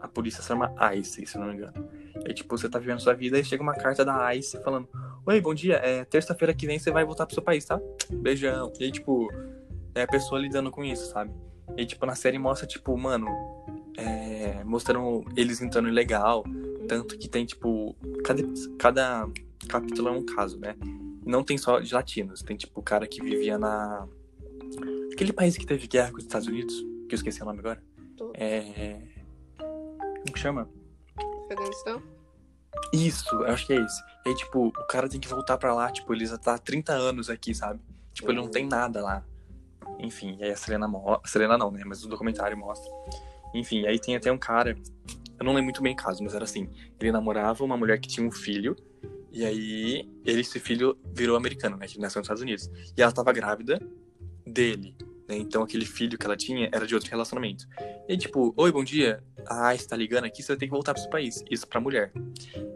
a 0.00 0.09
polícia 0.09 0.40
se 0.40 0.48
chama 0.48 0.72
ICE, 0.94 1.26
se 1.26 1.38
não 1.38 1.46
me 1.48 1.54
engano. 1.54 1.88
E, 2.26 2.33
tipo, 2.33 2.57
você 2.57 2.68
tá 2.68 2.78
vivendo 2.78 3.00
sua 3.00 3.14
vida 3.14 3.38
e 3.38 3.44
chega 3.44 3.62
uma 3.62 3.74
carta 3.74 4.04
da 4.04 4.35
ICE 4.35 4.62
falando: 4.62 4.88
Oi, 5.26 5.40
bom 5.40 5.52
dia, 5.52 5.76
é 5.76 6.04
terça-feira 6.04 6.54
que 6.54 6.66
vem 6.66 6.78
você 6.78 6.90
vai 6.90 7.04
voltar 7.04 7.26
pro 7.26 7.35
seu 7.35 7.42
país, 7.42 7.64
tá? 7.64 7.80
Beijão. 8.11 8.72
E 8.78 8.85
aí, 8.85 8.92
tipo, 8.92 9.28
é 9.94 10.02
a 10.02 10.07
pessoa 10.07 10.40
lidando 10.40 10.70
com 10.70 10.85
isso, 10.85 11.11
sabe? 11.11 11.33
E 11.76 11.87
tipo, 11.87 12.04
na 12.07 12.14
série 12.14 12.38
mostra, 12.38 12.66
tipo, 12.66 12.96
mano, 12.96 13.26
é, 13.96 14.62
mostrando 14.64 15.24
eles 15.37 15.61
entrando 15.61 15.88
ilegal. 15.88 16.44
Tanto 16.88 17.16
que 17.16 17.28
tem, 17.28 17.46
tipo, 17.46 17.96
cada, 18.22 18.42
cada 18.78 19.28
capítulo 19.68 20.09
é 20.09 20.12
um 20.12 20.24
caso, 20.24 20.59
né? 20.59 20.76
Não 21.24 21.42
tem 21.42 21.57
só 21.57 21.80
de 21.80 21.92
latinos, 21.94 22.42
tem, 22.42 22.57
tipo, 22.57 22.80
o 22.80 22.83
cara 22.83 23.07
que 23.07 23.22
vivia 23.22 23.59
na. 23.59 24.07
Aquele 25.13 25.33
país 25.33 25.57
que 25.57 25.67
teve 25.67 25.87
guerra 25.87 26.11
com 26.11 26.19
os 26.19 26.25
Estados 26.25 26.47
Unidos, 26.49 26.75
que 27.09 27.15
eu 27.15 27.17
esqueci 27.17 27.43
o 27.43 27.45
nome 27.45 27.61
agora. 27.61 27.83
Tô- 28.17 28.33
É. 28.35 29.01
Como 29.59 30.33
que 30.33 30.39
chama? 30.39 30.69
Afeganistão? 31.47 32.03
Isso, 32.93 33.35
eu 33.37 33.47
acho 33.47 33.67
que 33.67 33.73
é 33.73 33.81
esse. 33.81 34.03
E 34.27 34.29
aí, 34.31 34.35
tipo, 34.35 34.67
o 34.69 34.87
cara 34.89 35.09
tem 35.09 35.21
que 35.21 35.29
voltar 35.29 35.57
pra 35.59 35.75
lá, 35.75 35.91
tipo, 35.91 36.13
ele 36.13 36.27
já 36.27 36.37
tá 36.39 36.55
há 36.55 36.59
30 36.59 36.93
anos 36.93 37.31
aqui, 37.31 37.55
sabe? 37.55 37.81
Tipo, 38.13 38.31
ele 38.31 38.41
não 38.41 38.49
tem 38.49 38.67
nada 38.67 39.03
lá. 39.03 39.25
Enfim, 39.99 40.37
e 40.41 40.45
aí 40.45 40.51
a 40.51 40.57
Selena 40.57 40.89
mostra. 40.89 41.21
Selena 41.31 41.57
não, 41.57 41.71
né? 41.71 41.83
Mas 41.85 42.05
o 42.05 42.09
documentário 42.09 42.57
mostra. 42.57 42.91
Enfim, 43.55 43.87
aí 43.87 43.99
tem 43.99 44.17
até 44.17 44.31
um 44.33 44.39
cara. 44.39 44.77
Eu 45.39 45.45
não 45.45 45.53
lembro 45.53 45.65
muito 45.65 45.83
bem 45.83 45.93
o 45.93 45.97
caso, 45.97 46.23
mas 46.23 46.35
era 46.35 46.45
assim. 46.45 46.69
Ele 47.01 47.13
namorava 47.13 47.63
uma 47.65 47.77
mulher 47.77 48.01
que 48.01 48.09
tinha 48.09 48.27
um 48.27 48.31
filho. 48.31 48.75
E 49.31 49.45
aí, 49.45 50.09
ele, 50.25 50.41
esse 50.41 50.59
filho 50.61 50.97
virou 51.13 51.37
americano, 51.37 51.77
né? 51.77 51.87
Que 51.87 51.99
nasceu 51.99 52.21
nos 52.21 52.27
Estados 52.27 52.43
Unidos. 52.43 52.71
E 52.97 53.03
ela 53.03 53.13
tava 53.13 53.33
grávida 53.33 53.81
dele. 54.46 54.96
Né? 55.28 55.37
Então 55.38 55.62
aquele 55.62 55.87
filho 55.87 56.18
que 56.18 56.26
ela 56.26 56.37
tinha 56.37 56.68
era 56.72 56.87
de 56.87 56.94
outro 56.94 57.11
relacionamento. 57.11 57.66
E 58.09 58.16
tipo, 58.16 58.52
oi, 58.57 58.70
bom 58.72 58.85
dia. 58.85 59.22
Ah, 59.46 59.74
está 59.74 59.96
ligando 59.96 60.24
aqui, 60.24 60.42
você 60.42 60.52
vai 60.52 60.57
ter 60.59 60.66
que 60.66 60.72
voltar 60.72 60.92
pro 60.92 61.02
seu 61.02 61.11
país. 61.11 61.42
Isso 61.50 61.66
pra 61.66 61.80
mulher. 61.80 62.12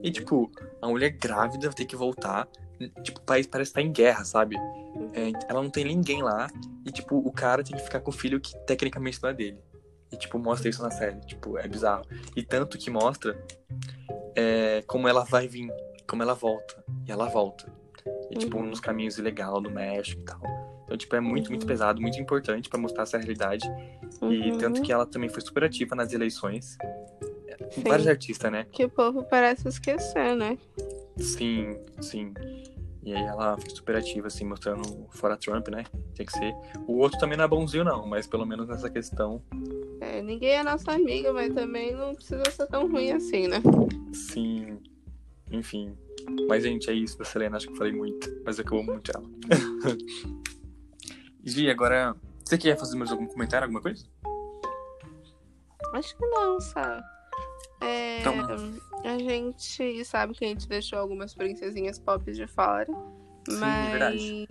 E 0.03 0.11
tipo, 0.11 0.51
a 0.81 0.89
mulher 0.89 1.11
grávida 1.11 1.67
vai 1.69 1.75
ter 1.75 1.85
que 1.87 1.97
voltar. 1.97 2.49
Tipo, 3.03 3.21
o 3.21 3.23
país 3.25 3.47
parece 3.47 3.71
estar 3.71 3.83
em 3.83 3.91
guerra, 3.93 4.25
sabe? 4.25 4.57
É, 5.13 5.33
ela 5.49 5.63
não 5.63 5.71
tem 5.71 5.85
ninguém 5.85 6.23
lá. 6.23 6.49
E 6.87 6.93
tipo, 6.93 7.17
o 7.17 7.33
cara 7.33 7.63
tem 7.65 7.77
que 7.77 7.83
ficar 7.83 8.01
com 8.01 8.11
o 8.11 8.15
filho 8.15 8.41
que 8.41 8.57
tecnicamente 8.67 9.23
não 9.23 9.31
é 9.31 9.35
dele. 9.35 9.59
E 10.13 10.17
tipo, 10.17 10.39
mostra 10.39 10.69
isso 10.71 10.83
na 10.83 10.91
série. 10.91 11.21
Tipo, 11.27 11.59
é 11.59 11.67
bizarro. 11.69 12.05
E 12.37 12.43
tanto 12.43 12.79
que 12.79 12.91
mostra 12.91 13.37
é, 14.35 14.83
como 14.87 15.09
ela 15.09 15.25
vai 15.25 15.49
vir, 15.49 15.71
como 16.07 16.23
ela 16.23 16.35
volta. 16.35 16.83
E 17.07 17.13
ela 17.13 17.29
volta. 17.29 17.71
E 18.31 18.37
tipo, 18.37 18.57
Uhum. 18.59 18.67
nos 18.67 18.81
caminhos 18.81 19.19
ilegais 19.19 19.63
do 19.63 19.71
México 19.71 20.21
e 20.21 20.25
tal. 20.25 20.41
Então, 20.89 20.97
tipo, 20.97 21.15
é 21.15 21.21
muito, 21.21 21.51
muito 21.51 21.67
pesado, 21.67 22.01
muito 22.01 22.19
importante 22.19 22.67
pra 22.71 22.81
mostrar 22.81 23.03
essa 23.03 23.19
realidade. 23.19 23.69
E 24.23 24.53
Uhum. 24.53 24.59
tanto 24.59 24.81
que 24.81 24.91
ela 24.91 25.05
também 25.05 25.29
foi 25.29 25.43
super 25.43 25.65
ativa 25.65 25.95
nas 25.95 26.15
eleições. 26.15 26.79
Sim. 27.73 27.83
Vários 27.83 28.07
artistas, 28.09 28.51
né? 28.51 28.67
Que 28.73 28.87
o 28.87 28.89
povo 28.89 29.23
parece 29.25 29.69
esquecer, 29.69 30.35
né? 30.35 30.57
Sim, 31.19 31.77
sim. 32.01 32.33
E 33.05 33.13
aí 33.13 33.23
ela 33.23 33.59
foi 33.59 33.69
super 33.69 33.97
ativa, 33.97 34.29
assim, 34.29 34.47
mostrando 34.47 35.07
fora 35.11 35.37
Trump, 35.37 35.69
né? 35.69 35.85
Tem 36.15 36.25
que 36.25 36.33
ser. 36.33 36.55
O 36.87 36.97
outro 36.97 37.19
também 37.19 37.37
não 37.37 37.45
é 37.45 37.49
bonzinho, 37.49 37.85
não, 37.85 38.07
mas 38.07 38.27
pelo 38.27 38.47
menos 38.47 38.67
nessa 38.67 38.89
questão, 38.89 39.43
É, 40.01 40.23
ninguém 40.23 40.53
é 40.53 40.63
nossa 40.63 40.93
amiga, 40.93 41.33
mas 41.35 41.53
também 41.53 41.95
não 41.95 42.15
precisa 42.15 42.51
ser 42.51 42.67
tão 42.69 42.91
ruim 42.91 43.11
assim, 43.13 43.47
né? 43.47 43.61
sim. 44.15 44.79
Enfim. 45.53 45.93
Mas, 46.49 46.63
gente, 46.63 46.89
é 46.91 46.95
isso 46.95 47.19
da 47.19 47.25
Selena, 47.25 47.57
acho 47.57 47.67
que 47.67 47.73
eu 47.73 47.77
falei 47.77 47.93
muito. 47.93 48.31
Mas 48.45 48.59
é 48.59 48.63
que 48.65 48.73
eu 48.73 48.79
amo 48.79 48.93
muito 48.93 49.11
ela. 49.15 49.25
Gi, 51.45 51.71
agora. 51.71 52.15
Você 52.45 52.57
quer 52.57 52.79
fazer 52.79 52.97
mais 52.97 53.11
algum 53.13 53.27
comentário, 53.27 53.65
alguma 53.67 53.83
coisa? 53.83 54.07
Acho 55.95 56.17
que 56.17 56.27
não, 56.27 56.61
sabe? 56.61 57.03
É, 57.81 58.21
Então. 58.21 58.35
A 59.05 59.19
gente 59.19 60.05
sabe 60.05 60.35
que 60.35 60.45
a 60.45 60.49
gente 60.49 60.69
deixou 60.69 60.99
algumas 60.99 61.35
princesinhas 61.35 61.99
pop 61.99 62.31
de 62.33 62.47
fora. 62.47 62.87
Sim, 63.49 63.59
mas 63.61 63.91
verdade. 63.91 64.49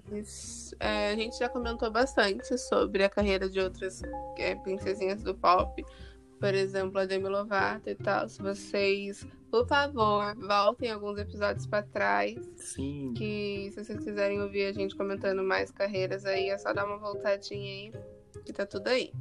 é, 0.79 1.11
a 1.11 1.15
gente 1.15 1.37
já 1.37 1.49
comentou 1.49 1.91
bastante 1.91 2.57
sobre 2.57 3.03
a 3.03 3.09
carreira 3.09 3.49
de 3.49 3.59
outras 3.59 4.01
é, 4.37 4.55
princesinhas 4.55 5.21
do 5.21 5.35
pop. 5.35 5.83
Por 6.39 6.53
exemplo, 6.53 6.99
a 6.99 7.05
Demi 7.05 7.27
Lovato 7.27 7.89
e 7.89 7.95
tal. 7.95 8.29
Se 8.29 8.41
vocês, 8.41 9.27
por 9.51 9.67
favor, 9.67 10.35
voltem 10.35 10.91
alguns 10.91 11.17
episódios 11.17 11.65
pra 11.65 11.81
trás. 11.83 12.35
Sim. 12.55 13.13
Que 13.15 13.69
se 13.73 13.83
vocês 13.83 14.03
quiserem 14.03 14.41
ouvir 14.41 14.65
a 14.65 14.73
gente 14.73 14.95
comentando 14.95 15.43
mais 15.43 15.71
carreiras 15.71 16.25
aí, 16.25 16.49
é 16.49 16.57
só 16.57 16.73
dar 16.73 16.85
uma 16.85 16.97
voltadinha 16.97 17.71
aí. 17.71 17.93
Que 18.45 18.53
tá 18.53 18.65
tudo 18.65 18.87
aí. 18.87 19.11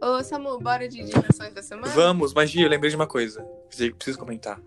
Ô, 0.00 0.22
Samu, 0.22 0.58
bora 0.58 0.88
de 0.88 1.00
indicações 1.00 1.52
da 1.54 1.62
semana? 1.62 1.88
Vamos, 1.92 2.32
mas 2.34 2.50
Gi, 2.50 2.62
eu 2.62 2.68
lembrei 2.68 2.90
de 2.90 2.96
uma 2.96 3.06
coisa. 3.06 3.42
Preciso 3.68 4.18
comentar. 4.18 4.60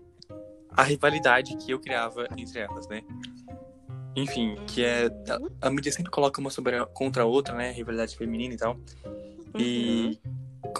A 0.76 0.82
rivalidade 0.84 1.56
que 1.56 1.72
eu 1.72 1.80
criava 1.80 2.26
entre 2.36 2.60
elas, 2.60 2.86
né? 2.88 3.02
Enfim, 4.16 4.56
que 4.66 4.84
é. 4.84 5.06
A, 5.60 5.66
a 5.68 5.70
mídia 5.70 5.92
sempre 5.92 6.10
coloca 6.10 6.40
uma 6.40 6.50
sobre 6.50 6.76
a- 6.76 6.86
contra 6.86 7.22
a 7.22 7.26
outra, 7.26 7.54
né? 7.54 7.70
Rivalidade 7.72 8.16
feminina 8.16 8.54
e 8.54 8.56
tal. 8.56 8.76
E. 9.58 10.18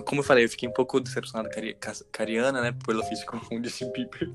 Como 0.04 0.20
eu 0.20 0.24
falei, 0.24 0.44
eu 0.44 0.48
fiquei 0.48 0.68
um 0.68 0.72
pouco 0.72 1.00
decepcionado 1.00 1.48
com 1.50 1.56
a 1.56 1.58
Ari- 1.62 1.74
com 1.74 1.90
a 1.90 1.94
Cariana, 2.12 2.60
né? 2.62 2.74
Pelo 2.86 3.02
físico 3.04 3.38
com 3.40 3.56
o 3.56 3.64
Justin 3.64 3.90
Bieber. 3.92 4.30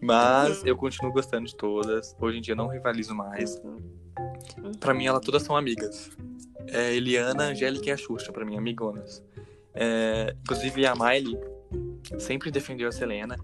Mas 0.00 0.64
eu 0.64 0.76
continuo 0.76 1.12
gostando 1.12 1.46
de 1.46 1.54
todas. 1.56 2.16
Hoje 2.20 2.38
em 2.38 2.40
dia 2.40 2.54
não 2.54 2.66
rivalizo 2.68 3.14
mais. 3.14 3.60
Pra 4.78 4.94
mim, 4.94 5.06
elas 5.06 5.24
todas 5.24 5.42
são 5.42 5.56
amigas. 5.56 6.10
É 6.68 6.94
Eliana, 6.94 7.44
Angélica 7.44 7.88
e 7.88 7.92
a 7.92 7.96
Xuxa, 7.96 8.32
pra 8.32 8.44
mim, 8.44 8.56
amigonas. 8.56 9.22
É, 9.74 10.34
inclusive, 10.42 10.86
a 10.86 10.94
Miley 10.94 11.38
sempre 12.18 12.50
defendeu 12.50 12.88
a 12.88 12.92
Selena. 12.92 13.36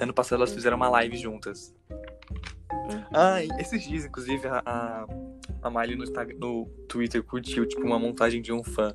Ano 0.00 0.12
passado, 0.14 0.38
elas 0.38 0.52
fizeram 0.52 0.76
uma 0.76 0.88
live 0.88 1.16
juntas. 1.16 1.74
Ah, 3.12 3.42
esses 3.58 3.82
dias, 3.82 4.04
inclusive, 4.04 4.46
a, 4.48 4.62
a, 4.64 5.06
a 5.62 5.70
Miley 5.70 5.96
no, 5.96 6.04
Instagram- 6.04 6.36
no 6.38 6.66
Twitter 6.88 7.22
curtiu, 7.22 7.66
tipo, 7.66 7.82
uma 7.82 7.98
montagem 7.98 8.40
de 8.42 8.52
um 8.52 8.62
fã 8.62 8.94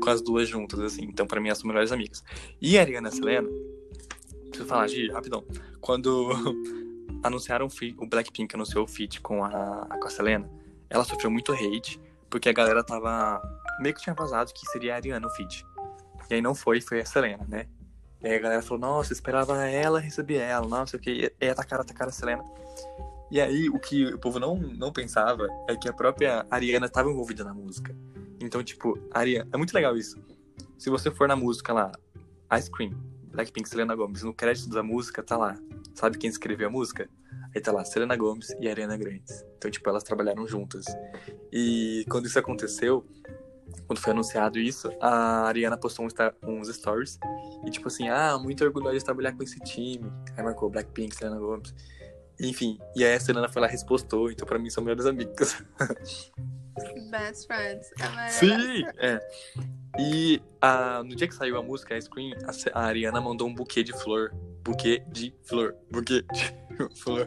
com 0.00 0.10
as 0.10 0.20
duas 0.20 0.48
juntas, 0.48 0.80
assim. 0.80 1.04
Então, 1.04 1.26
pra 1.26 1.40
mim, 1.40 1.54
são 1.54 1.66
melhores 1.68 1.92
amigas. 1.92 2.22
E 2.60 2.78
a 2.78 2.80
Ariana 2.80 3.10
Selena, 3.10 3.48
preciso 4.48 4.66
falar, 4.68 4.88
Gi, 4.88 5.10
rapidão. 5.10 5.44
Quando 5.80 6.30
anunciaram 7.22 7.66
o, 7.66 7.70
feat- 7.70 7.96
o 7.98 8.06
Blackpink 8.06 8.54
anunciou 8.54 8.84
o 8.84 8.88
feat 8.88 9.20
com 9.20 9.44
a, 9.44 9.86
com 10.00 10.06
a 10.06 10.10
Selena, 10.10 10.50
ela 10.88 11.04
sofreu 11.04 11.30
muito 11.30 11.52
hate, 11.52 12.00
porque 12.28 12.48
a 12.48 12.52
galera 12.52 12.82
tava. 12.82 13.40
meio 13.80 13.94
que 13.94 14.02
tinha 14.02 14.14
vazado 14.14 14.52
que 14.52 14.66
seria 14.70 14.94
a 14.94 14.96
Ariana 14.96 15.26
o 15.26 15.30
feat. 15.30 15.64
E 16.30 16.34
aí 16.34 16.40
não 16.42 16.54
foi, 16.54 16.80
foi 16.80 17.00
a 17.00 17.04
Selena, 17.04 17.44
né? 17.48 17.66
E 18.22 18.28
aí 18.28 18.36
a 18.36 18.38
galera 18.38 18.62
falou, 18.62 18.78
nossa, 18.78 19.12
esperava 19.12 19.64
ela 19.66 19.98
receber 19.98 20.36
ela, 20.36 20.66
nossa, 20.68 20.96
o 20.96 21.00
que, 21.00 21.32
e 21.40 21.48
atacaram, 21.48 21.82
atacaram 21.82 22.10
a 22.10 22.12
Selena. 22.12 22.44
E 23.30 23.40
aí 23.40 23.68
o 23.70 23.78
que 23.78 24.06
o 24.06 24.18
povo 24.18 24.38
não, 24.38 24.56
não 24.56 24.92
pensava 24.92 25.46
é 25.68 25.76
que 25.76 25.88
a 25.88 25.92
própria 25.92 26.44
Ariana 26.50 26.86
estava 26.86 27.08
envolvida 27.08 27.44
na 27.44 27.54
música. 27.54 27.94
Então, 28.40 28.62
tipo, 28.62 28.98
a 29.12 29.20
Ariana. 29.20 29.48
É 29.52 29.56
muito 29.56 29.74
legal 29.74 29.96
isso. 29.96 30.16
Se 30.78 30.88
você 30.88 31.10
for 31.10 31.28
na 31.28 31.36
música 31.36 31.72
lá, 31.72 31.92
Ice 32.58 32.70
Cream, 32.70 32.92
Blackpink, 33.32 33.68
Selena 33.68 33.94
Gomez, 33.94 34.22
no 34.22 34.34
crédito 34.34 34.70
da 34.70 34.82
música 34.82 35.22
tá 35.22 35.36
lá. 35.36 35.56
Sabe 35.94 36.18
quem 36.18 36.30
escreveu 36.30 36.68
a 36.68 36.70
música? 36.70 37.08
Aí 37.54 37.60
tá 37.60 37.72
lá, 37.72 37.84
Selena 37.84 38.16
Gomez 38.16 38.50
e 38.60 38.68
Ariana 38.68 38.96
Grande. 38.96 39.22
Então, 39.56 39.70
tipo, 39.70 39.88
elas 39.88 40.02
trabalharam 40.02 40.46
juntas. 40.46 40.86
E 41.52 42.04
quando 42.08 42.26
isso 42.26 42.38
aconteceu, 42.38 43.04
quando 43.86 43.98
foi 43.98 44.12
anunciado 44.12 44.58
isso, 44.58 44.90
a 45.00 45.46
Ariana 45.46 45.76
postou 45.76 46.06
uns, 46.42 46.68
stories. 46.76 47.18
E 47.66 47.70
tipo 47.70 47.88
assim, 47.88 48.08
ah, 48.08 48.38
muito 48.38 48.64
orgulhosa 48.64 48.98
de 48.98 49.04
trabalhar 49.04 49.32
com 49.32 49.42
esse 49.42 49.58
time. 49.60 50.10
Aí 50.36 50.42
marcou 50.42 50.70
Blackpink, 50.70 51.14
Selena 51.14 51.38
Gomez. 51.38 51.74
Enfim, 52.40 52.78
e 52.96 53.04
aí 53.04 53.14
a 53.14 53.20
Selena 53.20 53.48
foi 53.48 53.60
lá 53.60 53.68
e 53.68 53.70
respostou. 53.70 54.30
Então, 54.30 54.46
pra 54.46 54.58
mim, 54.58 54.70
são 54.70 54.82
melhores 54.82 55.06
amigas. 55.06 55.62
Best 57.10 57.46
friends. 57.46 57.90
Era 58.00 58.28
Sim! 58.28 58.84
É. 58.98 59.20
E 59.98 60.40
ah, 60.60 61.02
no 61.04 61.14
dia 61.14 61.28
que 61.28 61.34
saiu 61.34 61.58
a 61.58 61.62
música, 61.62 61.94
a 61.94 62.00
Scream, 62.00 62.32
a, 62.44 62.78
a 62.78 62.84
Ariana 62.84 63.20
mandou 63.20 63.48
um 63.48 63.54
buquê 63.54 63.82
de 63.82 63.92
flor. 63.92 64.32
Buquê 64.64 65.02
de 65.08 65.34
flor. 65.42 65.76
Buquê 65.90 66.22
de 66.32 66.54
flor 66.96 67.26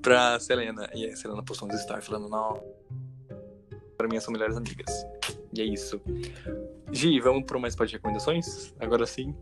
pra 0.00 0.38
Selena. 0.38 0.88
E 0.94 1.06
aí 1.06 1.12
a 1.12 1.16
Selena 1.16 1.42
postou 1.42 1.68
uns 1.68 1.80
stories 1.80 2.06
falando, 2.06 2.28
não. 2.28 2.62
Pra 3.96 4.06
mim, 4.06 4.20
são 4.20 4.32
melhores 4.32 4.56
amigas. 4.56 5.04
E 5.52 5.60
é 5.60 5.64
isso. 5.64 6.00
Gi, 6.92 7.18
vamos 7.20 7.44
pro 7.44 7.60
mais 7.60 7.74
de 7.74 7.92
recomendações? 7.92 8.72
Agora 8.78 9.06
sim? 9.06 9.34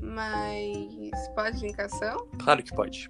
Mas 0.00 1.28
pode 1.34 1.58
de 1.58 1.66
indicação? 1.66 2.28
Claro 2.38 2.62
que 2.62 2.74
pode. 2.74 3.08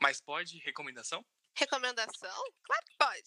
Mas 0.00 0.20
pode 0.20 0.58
recomendação? 0.58 1.24
Recomendação? 1.56 2.44
Claro 2.64 2.84
que 2.86 2.96
pode. 2.98 3.22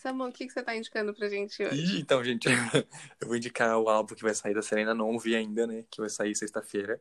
Samu, 0.00 0.26
o 0.26 0.32
que, 0.32 0.46
que 0.46 0.52
você 0.52 0.62
tá 0.62 0.76
indicando 0.76 1.12
pra 1.12 1.28
gente 1.28 1.62
hoje? 1.62 1.96
Ih, 1.96 2.00
então, 2.00 2.22
gente, 2.22 2.46
eu 3.20 3.26
vou 3.26 3.36
indicar 3.36 3.76
o 3.78 3.88
álbum 3.88 4.14
que 4.14 4.22
vai 4.22 4.34
sair 4.34 4.54
da 4.54 4.62
Selena, 4.62 4.94
não 4.94 5.08
ouvi 5.10 5.34
ainda, 5.34 5.66
né? 5.66 5.84
Que 5.90 6.00
vai 6.00 6.08
sair 6.08 6.34
sexta-feira. 6.36 7.00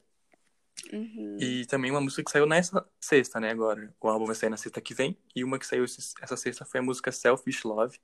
Uhum. 0.92 1.38
E 1.40 1.66
também 1.66 1.92
uma 1.92 2.02
música 2.02 2.24
que 2.24 2.32
saiu 2.32 2.46
nessa 2.46 2.88
sexta, 3.00 3.40
né? 3.40 3.52
Agora. 3.52 3.94
O 4.02 4.08
álbum 4.08 4.26
vai 4.26 4.36
sair 4.36 4.50
na 4.50 4.58
sexta 4.58 4.82
que 4.82 4.94
vem. 4.94 5.18
E 5.36 5.44
uma 5.44 5.60
que 5.60 5.66
saiu 5.66 5.84
essa 5.84 6.38
sexta 6.38 6.66
foi 6.66 6.80
a 6.80 6.84
música 6.84 7.12
Selfish 7.12 7.64
Love, 7.64 8.00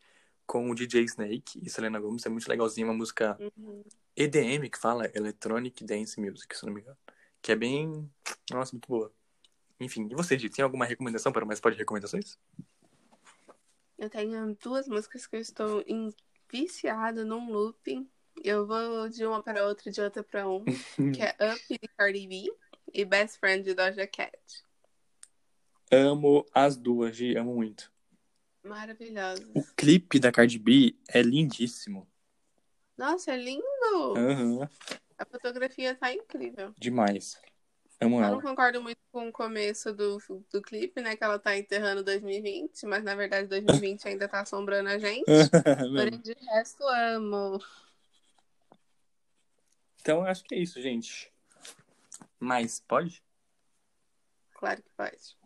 com 0.45 0.69
o 0.69 0.75
DJ 0.75 1.03
Snake 1.03 1.59
e 1.61 1.69
Selena 1.69 1.99
Gomez. 1.99 2.25
É 2.25 2.29
muito 2.29 2.47
legalzinha, 2.47 2.85
uma 2.85 2.93
música 2.93 3.37
Uhum. 3.57 3.83
EDM, 4.15 4.69
que 4.69 4.77
fala 4.77 5.11
Electronic 5.13 5.83
Dance 5.83 6.19
Music, 6.19 6.55
se 6.55 6.65
não 6.65 6.73
me 6.73 6.81
engano. 6.81 6.97
Que 7.41 7.51
é 7.51 7.55
bem. 7.55 8.09
Nossa, 8.51 8.73
muito 8.73 8.87
boa. 8.87 9.13
Enfim, 9.79 10.07
e 10.09 10.15
você, 10.15 10.37
tem 10.37 10.63
alguma 10.63 10.85
recomendação 10.85 11.31
para 11.31 11.45
mais 11.45 11.59
pode 11.59 11.77
recomendações? 11.77 12.37
Eu 13.97 14.09
tenho 14.09 14.55
duas 14.61 14.87
músicas 14.87 15.27
que 15.27 15.35
eu 15.35 15.41
estou 15.41 15.83
viciada 16.51 17.25
num 17.25 17.51
looping. 17.51 18.09
Eu 18.43 18.65
vou 18.65 19.09
de 19.09 19.25
uma 19.25 19.41
para 19.41 19.65
outra, 19.65 19.91
de 19.91 20.01
outra 20.01 20.23
para 20.23 20.47
uma. 20.47 20.65
que 21.17 21.21
é 21.21 21.35
Up 21.53 21.61
de 21.69 21.87
Cardi 21.97 22.27
B 22.27 22.53
e 22.93 23.05
Best 23.05 23.39
Friend 23.39 23.63
de 23.63 23.73
Doja 23.73 24.07
Cat. 24.07 24.37
Amo 25.91 26.45
as 26.53 26.75
duas, 26.75 27.15
Gi, 27.15 27.37
amo 27.37 27.55
muito. 27.55 27.92
Maravilhosas. 28.63 29.45
O 29.53 29.63
clipe 29.75 30.19
da 30.19 30.31
Cardi 30.31 30.57
B 30.57 30.95
é 31.07 31.21
lindíssimo. 31.21 32.07
Nossa, 32.97 33.31
é 33.33 33.37
lindo! 33.37 34.15
Aham. 34.17 34.69
A 35.17 35.25
fotografia 35.25 35.95
tá 35.95 36.13
incrível. 36.13 36.73
Demais. 36.77 37.39
Amo 37.99 38.17
Eu 38.17 38.21
não 38.21 38.23
ela. 38.33 38.41
concordo 38.41 38.81
muito 38.81 38.99
com 39.11 39.27
o 39.27 39.31
começo 39.31 39.93
do, 39.93 40.17
do 40.51 40.61
clipe, 40.61 41.01
né? 41.01 41.15
Que 41.15 41.23
ela 41.23 41.39
tá 41.39 41.57
enterrando 41.57 42.03
2020, 42.03 42.85
mas 42.85 43.03
na 43.03 43.15
verdade 43.15 43.47
2020 43.47 44.07
ainda 44.07 44.27
tá 44.27 44.41
assombrando 44.41 44.89
a 44.89 44.97
gente. 44.97 45.25
Porém, 45.95 46.19
de 46.19 46.33
resto, 46.33 46.83
amo. 46.83 47.59
então, 50.01 50.19
eu 50.19 50.25
acho 50.27 50.43
que 50.43 50.55
é 50.55 50.59
isso, 50.59 50.81
gente. 50.81 51.31
Mas, 52.39 52.79
pode? 52.79 53.23
Claro 54.53 54.81
que 54.81 54.89
pode. 54.97 55.42